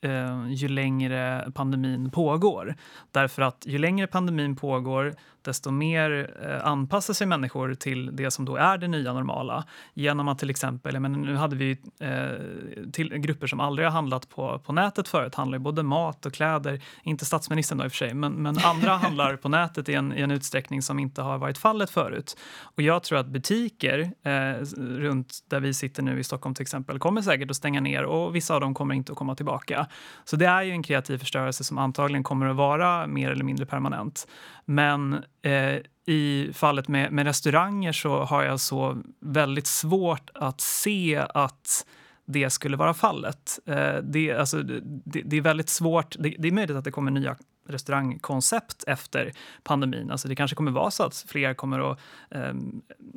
[0.00, 2.76] Eh, ju längre pandemin pågår.
[3.12, 5.14] Därför att ju längre pandemin pågår,
[5.48, 9.64] desto mer eh, anpassar sig människor till det som då är det nya normala.
[9.94, 14.28] Genom att till exempel, men nu hade vi eh, till, grupper som aldrig har handlat
[14.28, 17.96] på, på nätet förut, handlar både mat och kläder, inte statsministern då i och för
[17.96, 21.38] sig, men, men andra handlar på nätet i en, i en utsträckning som inte har
[21.38, 22.36] varit fallet förut.
[22.62, 26.98] Och jag tror att butiker eh, runt där vi sitter nu i Stockholm till exempel
[26.98, 29.86] kommer säkert att stänga ner och vissa av dem kommer inte att komma tillbaka.
[30.24, 33.66] Så det är ju en kreativ förstörelse som antagligen kommer att vara mer eller mindre
[33.66, 34.26] permanent.
[34.64, 41.24] Men Eh, i fallet med, med restauranger så har jag så väldigt svårt att se
[41.34, 41.86] att
[42.24, 43.58] det skulle vara fallet.
[43.66, 44.80] Eh, det, alltså, det,
[45.24, 46.16] det, är väldigt svårt.
[46.18, 47.36] Det, det, är möjligt att det kommer nya
[47.68, 50.10] restaurangkoncept efter pandemin.
[50.10, 51.98] Alltså det kanske kommer vara så att fler kommer att
[52.30, 52.52] eh,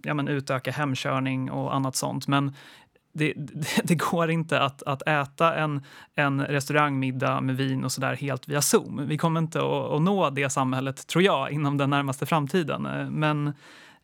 [0.03, 2.27] ja, men utöka hemkörning och annat sånt.
[2.27, 2.55] Men
[3.13, 5.81] det, det, det, går inte att, att äta en,
[6.15, 9.07] en restaurangmiddag med vin och sådär helt via Zoom.
[9.07, 12.85] Vi kommer inte att, att, nå det samhället, tror jag, inom den närmaste framtiden.
[12.85, 13.53] Eh, men,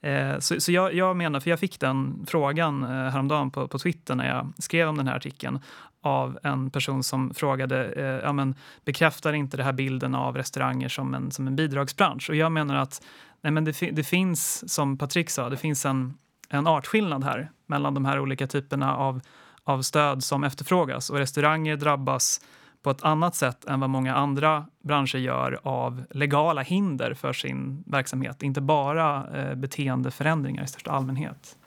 [0.01, 3.79] eh, så, så jag, jag, menar, för jag fick den frågan eh, häromdagen på, på
[3.79, 5.59] Twitter när jag skrev om den här artikeln
[6.01, 10.89] av en person som frågade eh, ja, men, bekräftar inte det här bilden av restauranger
[10.89, 12.29] som en, som en bidragsbransch?
[12.29, 13.01] Och jag menar att
[13.41, 16.13] nej, men det, det finns, som Patrik sa, det finns en
[16.49, 19.21] en artskillnad här mellan de här olika typerna av,
[19.63, 21.09] av stöd som efterfrågas.
[21.09, 22.41] Och restauranger drabbas
[22.83, 27.83] på ett annat sätt än vad många andra branscher gör av legala hinder för sin
[27.87, 28.43] verksamhet.
[28.43, 31.57] Inte bara eh, beteendeförändringar i största allmänhet.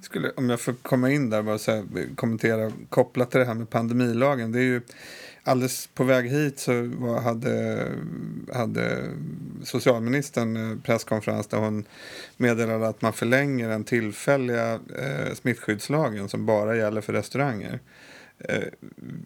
[0.00, 1.60] Skulle, om jag får komma in där och
[2.16, 4.52] kommentera kopplat till det här med pandemilagen.
[4.52, 4.82] Det är ju
[5.44, 7.86] alldeles på väg hit så var, hade,
[8.52, 9.10] hade
[9.62, 11.84] socialministern eh, presskonferens där hon
[12.36, 17.80] meddelade att man förlänger den tillfälliga eh, smittskyddslagen som bara gäller för restauranger.
[18.38, 18.64] Eh,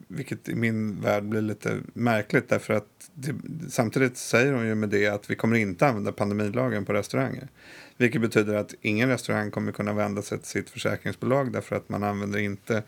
[0.09, 3.35] vilket i min värld blir lite märkligt därför att det,
[3.71, 7.49] samtidigt säger hon ju med det att vi kommer inte använda pandemilagen på restauranger.
[7.97, 12.05] Vilket betyder att ingen restaurang kommer kunna vända sig till sitt försäkringsbolag därför att man
[12.05, 12.83] använder inte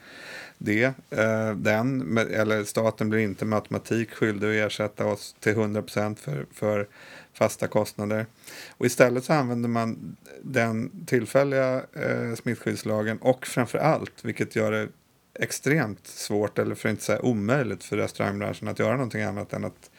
[0.63, 0.95] det.
[1.11, 5.83] Eh, den, eller staten blir inte med automatik skyldig att ersätta oss till 100
[6.17, 6.89] för, för
[7.33, 8.27] fasta kostnader.
[8.71, 14.89] Och istället så använder man den tillfälliga eh, smittskyddslagen och framför allt, vilket gör det
[15.35, 19.65] extremt svårt, eller för att inte säga omöjligt för restaurangbranschen att göra någonting annat än
[19.65, 19.91] att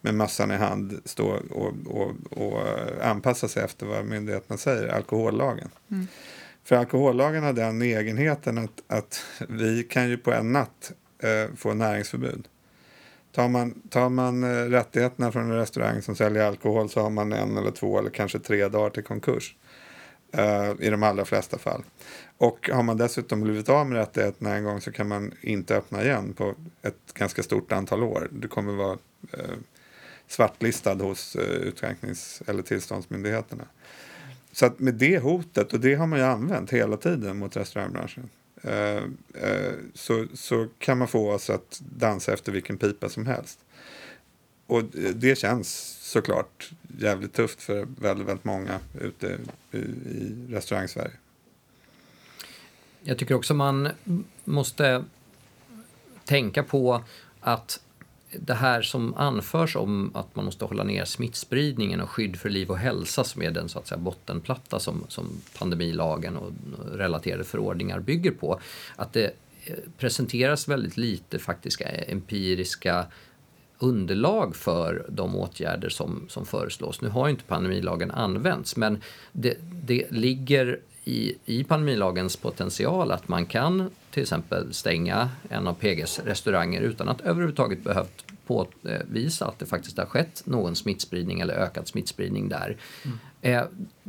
[0.00, 4.88] med massan i hand stå och, och, och eh, anpassa sig efter vad myndigheterna säger,
[4.88, 5.68] alkohollagen.
[5.90, 6.06] Mm.
[6.64, 11.74] För alkohollagen har den egenheten att, att vi kan ju på en natt eh, få
[11.74, 12.48] näringsförbud.
[13.32, 17.32] Tar man, tar man eh, rättigheterna från en restaurang som säljer alkohol så har man
[17.32, 19.56] en eller två eller kanske tre dagar till konkurs.
[20.32, 21.82] Eh, I de allra flesta fall.
[22.38, 26.04] Och har man dessutom blivit av med rättigheterna en gång så kan man inte öppna
[26.04, 28.28] igen på ett ganska stort antal år.
[28.32, 28.98] Du kommer vara
[29.32, 29.54] eh,
[30.28, 33.64] svartlistad hos eh, utskänknings eller tillståndsmyndigheterna.
[34.54, 38.28] Så att med det hotet, och det har man ju använt hela tiden mot restaurangbranschen,
[38.62, 38.96] eh,
[39.34, 43.58] eh, så, så kan man få oss att dansa efter vilken pipa som helst.
[44.66, 49.38] Och det känns såklart jävligt tufft för väldigt, väldigt många ute
[49.72, 51.14] i, i restaurang-Sverige.
[53.02, 53.88] Jag tycker också man
[54.44, 55.04] måste
[56.24, 57.04] tänka på
[57.40, 57.80] att
[58.40, 62.70] det här som anförs om att man måste hålla ner smittspridningen och skydd för liv
[62.70, 66.52] och hälsa som är den så att säga, bottenplatta som, som pandemilagen och
[66.92, 68.60] relaterade förordningar bygger på.
[68.96, 69.24] Att det
[69.64, 73.06] eh, presenteras väldigt lite faktiska eh, empiriska
[73.78, 77.00] underlag för de åtgärder som, som föreslås.
[77.00, 83.46] Nu har inte pandemilagen använts men det, det ligger i, i pandemilagens potential att man
[83.46, 89.66] kan till exempel stänga en av PGs restauranger utan att överhuvudtaget behövt påvisa att det
[89.66, 92.76] faktiskt har skett någon smittspridning eller ökad smittspridning där.
[93.04, 93.18] Mm.
[93.42, 93.64] Eh,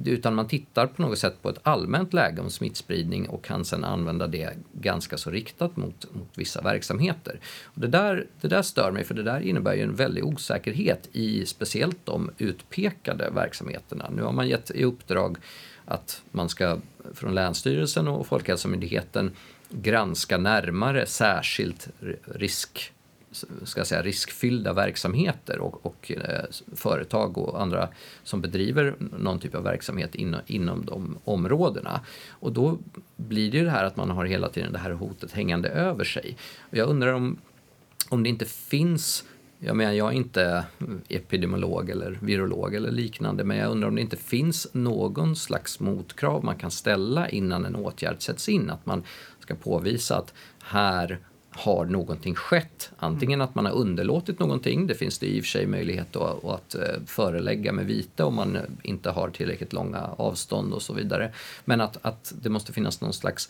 [0.06, 3.84] utan man tittar på något sätt på ett allmänt läge om smittspridning och kan sedan
[3.84, 7.40] använda det ganska så riktat mot, mot vissa verksamheter.
[7.64, 11.10] Och det, där, det där stör mig för det där innebär ju en väldig osäkerhet
[11.12, 14.10] i speciellt de utpekade verksamheterna.
[14.16, 15.38] Nu har man gett i uppdrag
[15.86, 16.78] att man ska
[17.14, 19.32] från Länsstyrelsen och Folkhälsomyndigheten
[19.70, 21.88] granska närmare särskilt
[22.26, 22.92] risk
[23.64, 26.46] ska säga, riskfyllda verksamheter och, och eh,
[26.76, 27.90] företag och andra
[28.24, 32.02] som bedriver någon typ av verksamhet in, inom de områdena.
[32.30, 32.78] Och då
[33.16, 36.04] blir det ju det här att man har hela tiden det här hotet hängande över
[36.04, 36.38] sig.
[36.60, 37.38] Och jag undrar om,
[38.10, 39.24] om det inte finns
[39.60, 40.66] jag menar, jag är inte
[41.10, 46.44] epidemiolog eller virolog eller liknande, men jag undrar om det inte finns någon slags motkrav
[46.44, 48.70] man kan ställa innan en åtgärd sätts in.
[48.70, 49.04] Att man
[49.40, 52.92] ska påvisa att här har någonting skett.
[52.98, 56.46] Antingen att man har underlåtit någonting, det finns det i och för sig möjlighet att,
[56.46, 61.32] att förelägga med vite om man inte har tillräckligt långa avstånd och så vidare.
[61.66, 63.50] Men att, att det måste finnas någon slags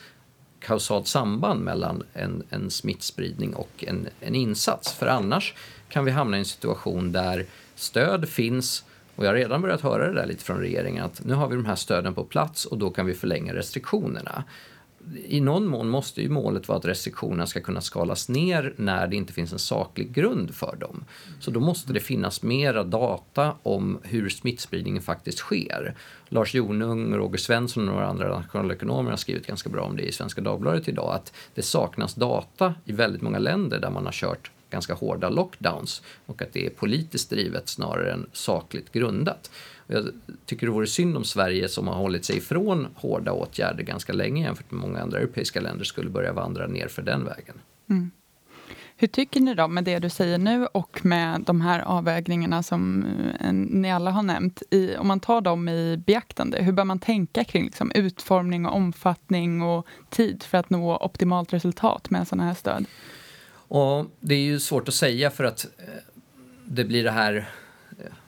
[0.66, 4.94] kausalt samband mellan en, en smittspridning och en, en insats.
[4.94, 5.54] För annars
[5.90, 10.08] kan vi hamna i en situation där stöd finns och jag har redan börjat höra
[10.08, 12.78] det där lite från regeringen att nu har vi de här stöden på plats och
[12.78, 14.44] då kan vi förlänga restriktionerna.
[15.26, 19.16] I någon mån måste ju målet vara att restriktionerna ska kunna skalas ner när det
[19.16, 21.06] inte finns en saklig grund för dem.
[21.40, 25.96] Så då måste det finnas mera data om hur smittspridningen faktiskt sker.
[26.30, 30.12] Lars Jonung, Roger Svensson och några andra nationalekonomer har skrivit ganska bra om det i
[30.12, 34.52] Svenska Dagbladet idag, att det saknas data i väldigt många länder där man har kört
[34.70, 39.52] ganska hårda lockdowns och att det är politiskt drivet snarare än sakligt grundat.
[39.88, 40.12] Jag
[40.46, 44.44] tycker det vore synd om Sverige som har hållit sig ifrån hårda åtgärder ganska länge
[44.44, 47.56] jämfört med många andra europeiska länder skulle börja vandra ner för den vägen.
[47.90, 48.12] Mm.
[48.98, 53.06] Hur tycker ni då med det du säger nu och med de här avvägningarna som
[53.40, 54.64] eh, ni alla har nämnt?
[54.72, 58.76] I, om man tar dem i beaktande, hur bör man tänka kring liksom, utformning och
[58.76, 62.86] omfattning och tid för att nå optimalt resultat med sådana här stöd?
[63.68, 65.84] Och det är ju svårt att säga för att eh,
[66.66, 67.50] det blir det här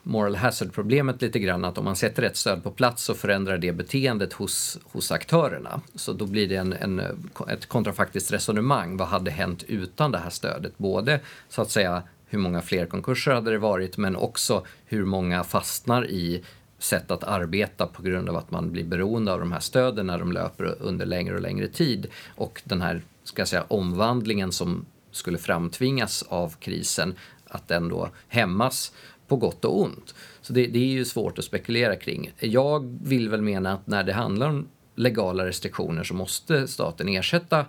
[0.04, 3.72] moral hazard-problemet lite grann att om man sätter ett stöd på plats så förändrar det
[3.72, 5.82] beteendet hos, hos aktörerna.
[5.96, 7.02] Så då blir det en, en,
[7.48, 8.98] ett kontrafaktiskt resonemang.
[8.98, 10.78] Vad hade hänt utan det här stödet?
[10.78, 15.44] Både så att säga hur många fler konkurser hade det varit men också hur många
[15.44, 16.44] fastnar i
[16.80, 20.20] sätt att arbeta på grund av att man blir beroende av de här stöden när
[20.20, 24.86] de löper under längre och längre tid och den här ska jag säga, omvandlingen som
[25.12, 27.16] skulle framtvingas av krisen,
[27.48, 28.92] att den då hämmas
[29.28, 30.16] på gott och ont.
[30.42, 32.34] Så det, det, är ju svårt att spekulera kring.
[32.40, 37.66] Jag vill väl mena att när det handlar om legala restriktioner så måste staten ersätta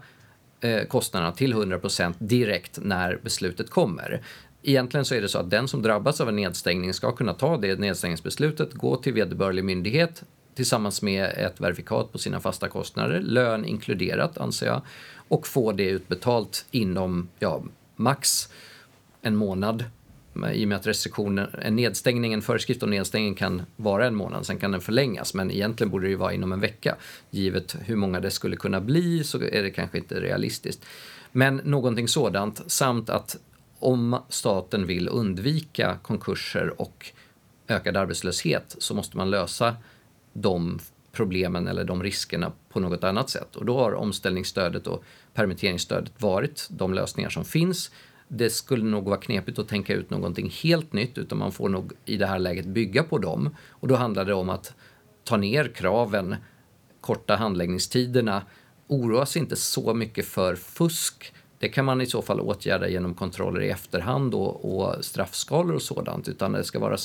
[0.61, 4.23] eh, kostnaderna till 100% direkt när beslutet kommer.
[4.63, 7.57] Egentligen så är det så att den som drabbas av en nedstängning ska kunna ta
[7.57, 10.23] det nedstängningsbeslutet, gå till vederbörlig myndighet
[10.55, 14.83] tillsammans med ett verifikat på sina fasta kostnader, lön inkluderat anser jag,
[15.29, 17.63] och få det utbetalt inom ja,
[17.97, 18.49] max
[19.23, 19.85] en månad
[20.55, 24.59] i och med att restriktionen, nedstängning, en föreskrift om nedstängning kan vara en månad, sen
[24.59, 26.97] kan den förlängas, men egentligen borde det ju vara inom en vecka.
[27.31, 30.85] Givet hur många det skulle kunna bli så är det kanske inte realistiskt.
[31.33, 33.37] Men någonting sådant, samt att
[33.79, 37.13] om staten vill undvika konkurser och
[37.69, 39.77] ökad arbetslöshet så måste man lösa
[40.33, 40.79] de
[41.13, 43.57] problemen eller de riskerna på något annat sätt.
[43.57, 47.91] Och då har omställningsstödet och permitteringsstödet varit de lösningar som finns.
[48.29, 51.93] Det skulle nog vara knepigt att tänka ut någonting helt nytt utan man får nog
[52.05, 53.57] i det här läget bygga på dem.
[53.69, 54.75] Och då handlar det om att
[55.25, 56.37] ta ner kraven,
[57.01, 58.43] korta handläggningstiderna,
[58.87, 63.15] oroa sig inte så mycket för fusk det kan man i så fall åtgärda genom
[63.15, 66.29] kontroller i efterhand och, och straffskalor och sådant.
[66.29, 66.97] Utan det ska vara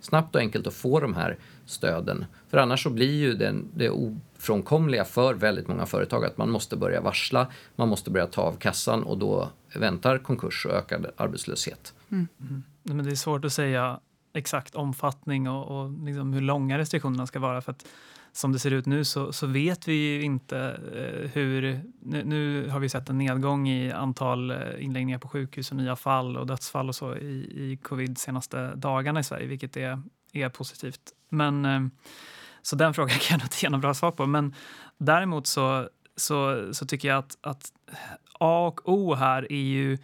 [0.00, 2.24] snabbt och enkelt att få de här stöden.
[2.48, 6.76] För annars så blir ju det, det ofrånkomliga för väldigt många företag att man måste
[6.76, 11.94] börja varsla, man måste börja ta av kassan och då väntar konkurs och ökad arbetslöshet.
[12.10, 12.28] Mm.
[12.40, 12.62] Mm.
[12.82, 14.00] Men det är svårt att säga
[14.32, 17.60] exakt omfattning och, och liksom hur långa restriktionerna ska vara.
[17.60, 17.86] för att
[18.32, 20.58] som det ser ut nu så, så vet vi ju inte
[20.94, 21.82] eh, hur...
[22.02, 25.96] Nu, nu, har vi sett en nedgång i antal eh, inläggningar på sjukhus och nya
[25.96, 30.02] fall och dödsfall och så i, i covid senaste dagarna i Sverige, vilket är,
[30.32, 31.00] är positivt.
[31.28, 31.80] Men, eh,
[32.62, 34.26] så den frågan kan jag inte ge något bra svar på.
[34.26, 34.54] Men
[34.98, 37.72] däremot så, så, så tycker jag att, att
[38.38, 39.98] A och O här är ju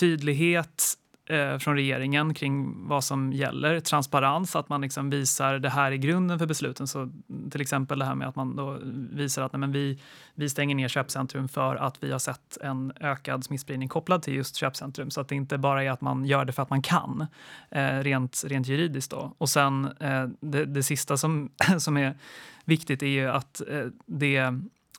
[0.00, 3.80] tydlighet eh, från regeringen kring vad som gäller.
[3.80, 6.86] Transparens, att man liksom visar det här i grunden för besluten.
[6.86, 7.10] Så
[7.50, 8.78] till exempel det här med att man då
[9.12, 9.98] visar att nej, men vi,
[10.34, 14.56] vi stänger ner köpcentrum för att vi har sett en ökad smittspridning kopplad till just
[14.56, 15.10] köpcentrum.
[15.10, 17.26] Så att det inte bara är att man gör det för att man kan,
[17.70, 19.10] eh, rent, rent juridiskt.
[19.10, 19.34] Då.
[19.38, 22.18] Och sen eh, det, det sista som, som är
[22.64, 24.54] viktigt är ju att eh, det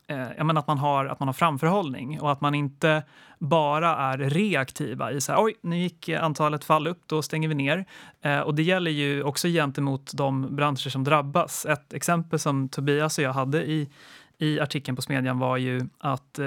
[0.07, 3.03] eh, jag menar att, man har, att man har framförhållning och att man inte
[3.39, 7.55] bara är reaktiva i så här, oj, nu gick antalet fall upp, då stänger vi
[7.55, 7.85] ner.
[8.21, 11.65] Eh, och det gäller ju också gentemot de branscher som drabbas.
[11.65, 13.89] Ett exempel som Tobias och jag hade i
[14.37, 16.45] i artikeln på Smedjan var ju att eh,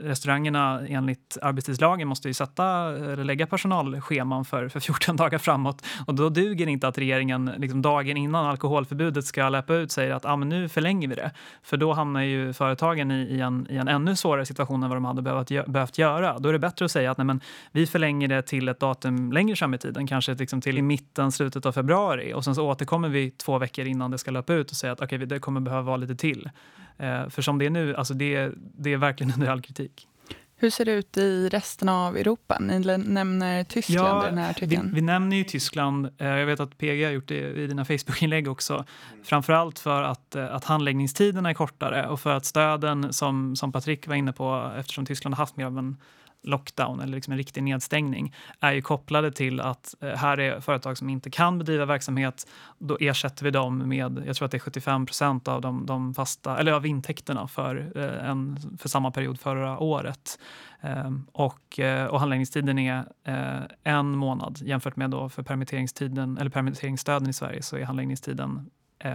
[0.00, 5.84] restaurangerna enligt arbetstidslagen måste ju sätta, eller lägga personalscheman för, för 14 dagar framåt.
[6.06, 10.14] Och då duger det inte att regeringen liksom dagen innan alkoholförbudet ska löpa ut säger
[10.14, 11.30] att ah, men nu förlänger vi det.
[11.62, 14.96] För då hamnar ju företagen i, i, en, i en ännu svårare situation än vad
[14.96, 16.38] de hade behövt, behövt göra.
[16.38, 17.40] Då är det bättre att säga att nej, men,
[17.72, 21.32] vi förlänger det till ett datum längre fram i tiden, kanske liksom till i mitten,
[21.32, 22.32] slutet av februari.
[22.34, 25.02] Och sen så återkommer vi två veckor innan det ska löpa ut och säga att
[25.02, 26.50] okay, det kommer behöva vara lite till.
[26.98, 30.08] Eh, för som det är nu, alltså det, det är verkligen under all kritik.
[30.62, 32.58] Hur ser det ut i resten av Europa?
[32.60, 34.88] Ni nämner Tyskland ja, i den här artikeln.
[34.88, 36.08] Vi, vi nämner ju Tyskland.
[36.18, 38.74] Eh, jag vet att PG har gjort det i dina Facebook-inlägg också.
[38.74, 39.24] Mm.
[39.24, 44.06] Framförallt för att, eh, att handläggningstiderna är kortare och för att stöden, som, som Patrik
[44.06, 45.96] var inne på, eftersom Tyskland har haft mer av en
[46.42, 50.98] lockdown eller liksom en riktig nedstängning är ju kopplade till att eh, här är företag
[50.98, 52.46] som inte kan bedriva verksamhet.
[52.78, 56.14] Då ersätter vi dem med, jag tror att det är 75 procent av de, de
[56.14, 60.38] fasta, eller av intäkterna för, eh, en, för samma period förra året.
[60.80, 63.04] Ehm, och, eh, och handläggningstiden är
[63.84, 68.70] en månad jämfört med då för permitteringstiden, eller permitteringsstöden i Sverige så är handläggningstiden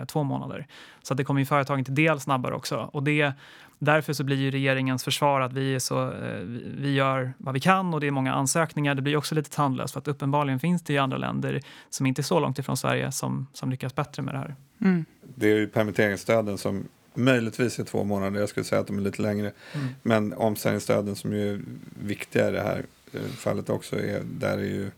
[0.08, 0.68] två månader.
[1.04, 2.90] Så det kommer ju företagen till del snabbare också.
[2.94, 3.34] Och det
[3.80, 6.40] Därför så blir ju regeringens försvar att vi, är så, eh,
[6.78, 8.96] vi gör vad vi kan och det är många ansökningar.
[8.96, 12.22] Det blir också lite tandlöst för att uppenbarligen finns det i andra länder som inte
[12.22, 14.56] är så långt ifrån Sverige som, som lyckas bättre med det här.
[14.82, 15.06] Mm.
[15.36, 19.02] Det är ju permitteringsstöden som möjligtvis är två månader, jag skulle säga att de är
[19.02, 19.52] lite längre.
[19.74, 19.88] Mm.
[20.04, 21.62] Men omställningsstöden som ju är
[22.04, 24.92] viktiga i det här eh, fallet också, är, där är ju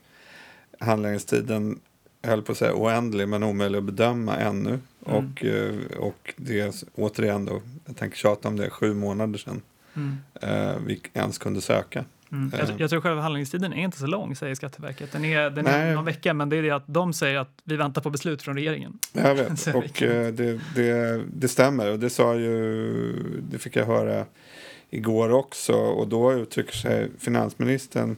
[0.80, 1.80] handläggningstiden
[2.22, 4.70] jag höll på att säga oändlig men omöjlig att bedöma ännu.
[4.70, 4.82] Mm.
[5.18, 9.62] Och, eh, och det är återigen då, jag tänker tjata om det, sju månader sedan
[9.94, 10.18] mm.
[10.42, 12.06] eh, vi ens kunde söka.
[12.32, 12.52] Mm.
[12.58, 12.76] Jag, eh.
[12.78, 15.12] jag, tror själva handläggningstiden är inte så lång, säger Skatteverket.
[15.12, 17.76] Den är, den är någon vecka, men det är det att de säger att vi
[17.76, 19.00] väntar på beslut från regeringen.
[19.14, 21.92] Jag vet, och eh, det, det, det, stämmer.
[21.92, 24.26] Och det sa ju, det fick jag höra
[24.90, 25.74] igår också.
[25.74, 28.18] Och då uttrycker sig finansministern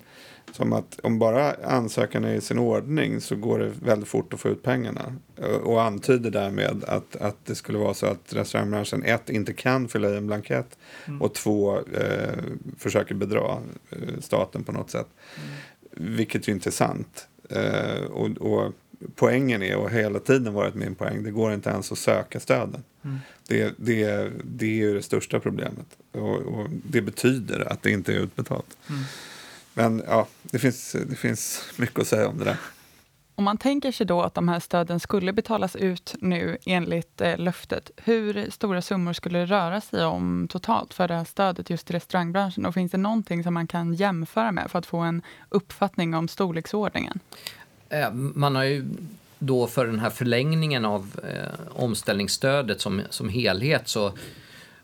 [0.51, 4.39] som att om bara ansökan är i sin ordning så går det väldigt fort att
[4.39, 5.15] få ut pengarna.
[5.63, 10.09] Och antyder därmed att, att det skulle vara så att restaurangbranschen ett, inte kan fylla
[10.09, 11.21] i en blankett mm.
[11.21, 12.37] och två, eh,
[12.77, 13.57] försöker bedra
[13.89, 15.07] eh, staten på något sätt.
[15.35, 16.17] Mm.
[16.17, 17.27] Vilket ju inte är sant.
[17.49, 18.73] Eh, och, och,
[19.15, 22.83] poängen är, och hela tiden varit min poäng, det går inte ens att söka stöden.
[23.03, 23.17] Mm.
[23.47, 25.97] Det, det, det är ju det största problemet.
[26.11, 28.77] Och, och, det betyder att det inte är utbetalt.
[28.89, 29.01] Mm.
[29.73, 32.57] Men ja, det finns, det finns mycket att säga om det där.
[33.35, 37.37] Om man tänker sig då att de här stöden skulle betalas ut nu enligt eh,
[37.37, 41.89] löftet, hur stora summor skulle det röra sig om totalt för det här stödet just
[41.89, 42.65] i restaurangbranschen?
[42.65, 46.27] Och finns det någonting som man kan jämföra med för att få en uppfattning om
[46.27, 47.19] storleksordningen?
[47.89, 48.85] Eh, man har ju
[49.39, 54.13] då för den här förlängningen av eh, omställningsstödet som, som helhet så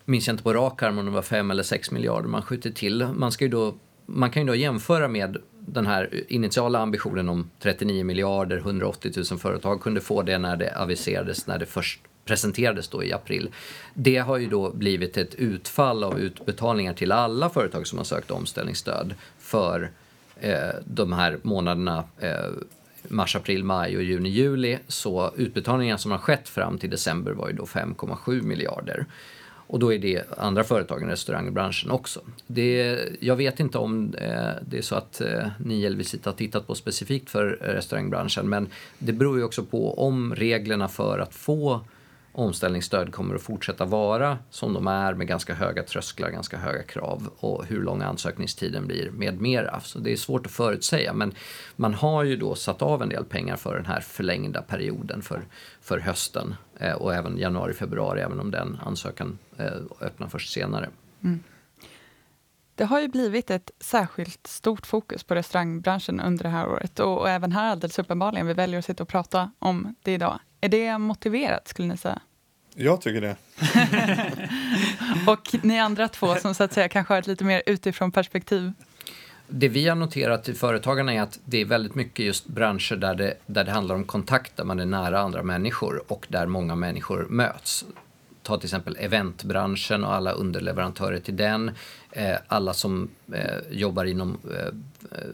[0.05, 2.71] minns jag inte på rak arm om det var 5 eller 6 miljarder man skjuter
[2.71, 3.07] till.
[3.13, 3.75] Man ska ju då
[4.07, 9.39] man kan ju då jämföra med den här initiala ambitionen om 39 miljarder, 180 000
[9.39, 13.49] företag kunde få det när det aviserades, när det först presenterades då i april.
[13.93, 18.31] Det har ju då blivit ett utfall av utbetalningar till alla företag som har sökt
[18.31, 19.91] omställningsstöd för
[20.39, 22.51] eh, de här månaderna eh,
[23.07, 24.79] mars, april, maj och juni, juli.
[24.87, 29.05] Så utbetalningarna som har skett fram till december var ju då 5,7 miljarder.
[29.67, 32.21] Och då är det andra företag i restaurangbranschen också.
[32.47, 36.35] Det, jag vet inte om eh, det är så att eh, ni eller Visita har
[36.35, 38.67] tittat på specifikt för eh, restaurangbranschen men
[38.99, 41.81] det beror ju också på om reglerna för att få
[42.37, 47.29] omställningsstöd kommer att fortsätta vara som de är med ganska höga trösklar, ganska höga krav
[47.37, 49.79] och hur lång ansökningstiden blir med mera.
[49.79, 51.33] Så det är svårt att förutsäga men
[51.75, 55.41] man har ju då satt av en del pengar för den här förlängda perioden för,
[55.81, 59.71] för hösten eh, och även januari, februari även om den ansökan eh,
[60.01, 60.89] öppnar först senare.
[61.23, 61.43] Mm.
[62.75, 67.17] Det har ju blivit ett särskilt stort fokus på restaurangbranschen under det här året och,
[67.17, 68.47] och även här alldeles uppenbarligen.
[68.47, 70.39] Vi väljer att sitta och prata om det idag.
[70.61, 72.19] Är det motiverat skulle ni säga?
[72.75, 73.35] Jag tycker det.
[75.31, 78.73] och ni andra två som så att säga kanske har ett lite mer utifrån perspektiv?
[79.47, 83.15] Det vi har noterat i Företagarna är att det är väldigt mycket just branscher där
[83.15, 86.75] det, där det handlar om kontakt, där man är nära andra människor och där många
[86.75, 87.85] människor möts.
[88.47, 91.71] Ta till exempel eventbranschen och alla underleverantörer till den.
[92.11, 94.73] Eh, alla som eh, jobbar inom eh,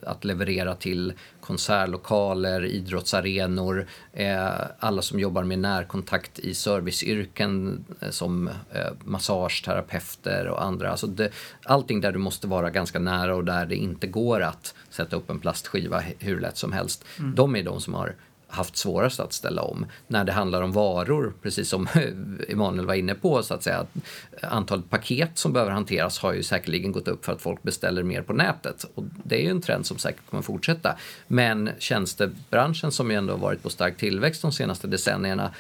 [0.10, 3.88] att leverera till konsertlokaler, idrottsarenor,
[4.80, 8.50] alla som jobbar med närkontakt i serviceyrken som
[9.04, 10.92] massageterapeuter och andra.
[10.92, 11.30] Alltså det,
[11.64, 15.30] allting där du måste vara ganska nära och där det inte går att sätta upp
[15.30, 17.06] en plastskiva hur lätt som helst.
[17.20, 17.36] Mm.
[17.36, 18.16] De är de som har
[18.54, 19.86] haft svårast att ställa om.
[20.08, 21.88] När det handlar om varor, precis som
[22.50, 23.86] Emanuel var inne på, så att säga,
[24.42, 28.22] antalet paket som behöver hanteras har ju säkerligen gått upp för att folk beställer mer
[28.22, 28.86] på nätet.
[28.96, 30.98] Och det är ju en trend som säkert kommer fortsätta.
[31.28, 35.54] Men tjänstebranschen som ju ändå har varit på stark tillväxt de senaste decennierna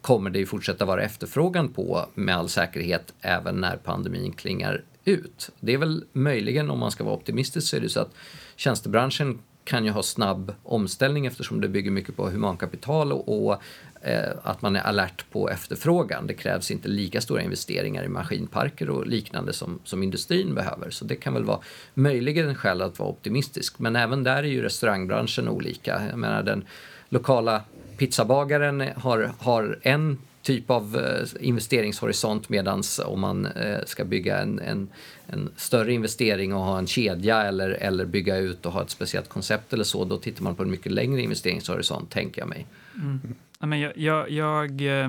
[0.00, 5.50] kommer det ju fortsätta vara efterfrågan på med all säkerhet även när pandemin klingar ut.
[5.60, 8.14] Det är väl möjligen, om man ska vara optimistisk, så är det så att
[8.56, 9.38] tjänstebranschen
[9.70, 13.62] kan ju ha snabb omställning eftersom det bygger mycket på humankapital och, och
[14.02, 16.26] eh, att man är alert på efterfrågan.
[16.26, 20.90] Det krävs inte lika stora investeringar i maskinparker och liknande som, som industrin behöver.
[20.90, 21.60] Så det kan väl vara
[21.94, 23.78] möjligen en skäl att vara optimistisk.
[23.78, 26.02] Men även där är ju restaurangbranschen olika.
[26.10, 26.64] Jag menar den
[27.08, 27.62] lokala
[27.96, 30.18] pizzabagaren har, har en
[30.50, 34.88] typ av eh, investeringshorisont medan om man eh, ska bygga en, en,
[35.26, 39.28] en, större investering och ha en kedja eller, eller bygga ut och ha ett speciellt
[39.28, 42.66] koncept eller så, då tittar man på en mycket längre investeringshorisont, tänker jag mig.
[42.94, 43.20] Mm.
[43.60, 45.08] Ja, men jag, jag, jag eh,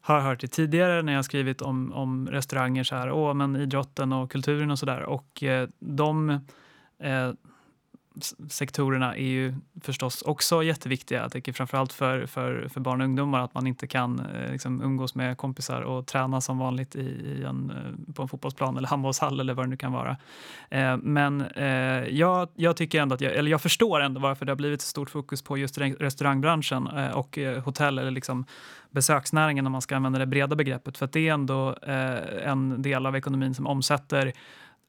[0.00, 4.12] har hört det tidigare när jag skrivit om, om restauranger, så här, åh, men idrotten
[4.12, 5.02] och kulturen och sådär.
[5.02, 6.30] Och eh, de
[6.98, 7.32] eh,
[8.48, 11.22] sektorerna är ju förstås också jätteviktiga.
[11.22, 14.82] Jag tänker framförallt för, för, för barn och ungdomar att man inte kan eh, liksom,
[14.82, 18.88] umgås med kompisar och träna som vanligt i, i en, eh, på en fotbollsplan eller
[18.88, 20.16] handbollshall eller vad det nu kan vara.
[20.70, 21.66] Eh, men eh,
[22.08, 24.88] jag, jag, tycker ändå att jag, eller jag förstår ändå varför det har blivit så
[24.88, 28.44] stort fokus på just restaurangbranschen eh, och eh, hotell eller liksom
[28.90, 30.98] besöksnäringen om man ska använda det breda begreppet.
[30.98, 34.32] För det är ändå eh, en del av ekonomin som omsätter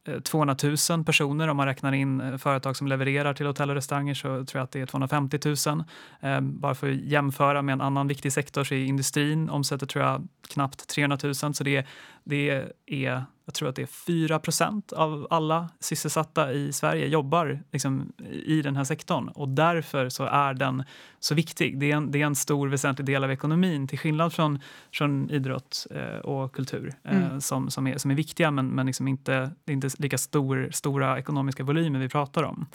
[0.06, 0.56] Eh, 200
[0.90, 1.48] 000 personer.
[1.48, 4.64] Om man räknar in eh, företag som levererar till hotell och restauranger så tror jag
[4.64, 5.84] att det är 250 000.
[6.20, 10.06] Eh, bara för att jämföra med en annan viktig sektor så är industrin omsätter tror
[10.06, 11.36] jag knappt 300 000.
[11.36, 11.86] Så det,
[12.26, 18.14] det är jag tror att det är 4% av alla sysselsatta i Sverige jobbar liksom,
[18.46, 19.28] i den här sektorn.
[19.28, 20.84] Och därför så är den
[21.20, 21.80] så viktig.
[21.80, 24.60] Det är en, det är en stor väsentlig del av ekonomin till skillnad från,
[24.94, 27.42] från idrott eh, och kultur eh, mm.
[27.42, 30.70] som, som, är, som är viktiga men, men liksom inte, det är inte lika stor,
[30.72, 32.66] stora ekonomiska volymer vi pratar om.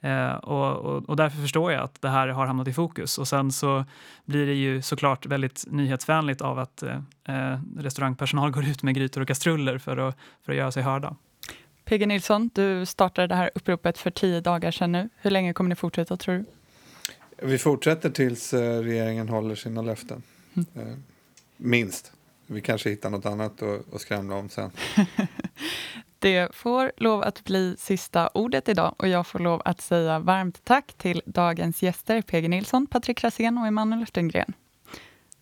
[0.00, 3.18] Eh, och, och, och, därför förstår jag att det här har hamnat i fokus.
[3.18, 3.84] Och sen så
[4.24, 6.82] blir det ju såklart väldigt nyhetsvänligt av att
[7.76, 11.16] restaurangpersonal går ut med grytor och kastruller för att, för att göra sig hörda.
[11.84, 15.08] PG Nilsson, du startade det här uppropet för tio dagar sedan nu.
[15.16, 16.44] Hur länge kommer ni fortsätta tror du?
[17.46, 20.22] Vi fortsätter tills eh, regeringen håller sina löften.
[20.54, 20.88] Mm.
[20.88, 20.98] Eh,
[21.56, 22.12] minst.
[22.46, 24.70] Vi kanske hittar något annat att, skramla om sen.
[26.18, 30.64] Det får lov att bli sista ordet idag och jag får lov att säga varmt
[30.64, 34.52] tack till dagens gäster PG Nilsson, Patrik Rasén och Emanuel Östergren.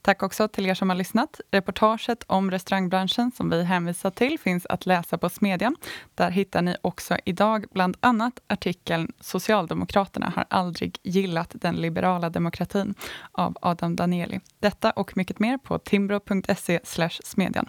[0.07, 1.41] Tack också till er som har lyssnat.
[1.51, 5.77] Reportaget om restaurangbranschen som vi hänvisar till finns att läsa på Smedjan.
[6.15, 12.95] Där hittar ni också idag bland annat artikeln Socialdemokraterna har aldrig gillat den liberala demokratin
[13.33, 14.41] av Adam Danieli.
[14.61, 16.81] Detta och mycket mer på timbro.se
[17.25, 17.69] smedjan.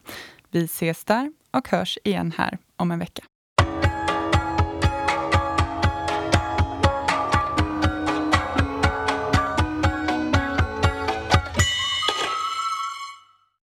[0.52, 3.24] Vi ses där och hörs igen här om en vecka.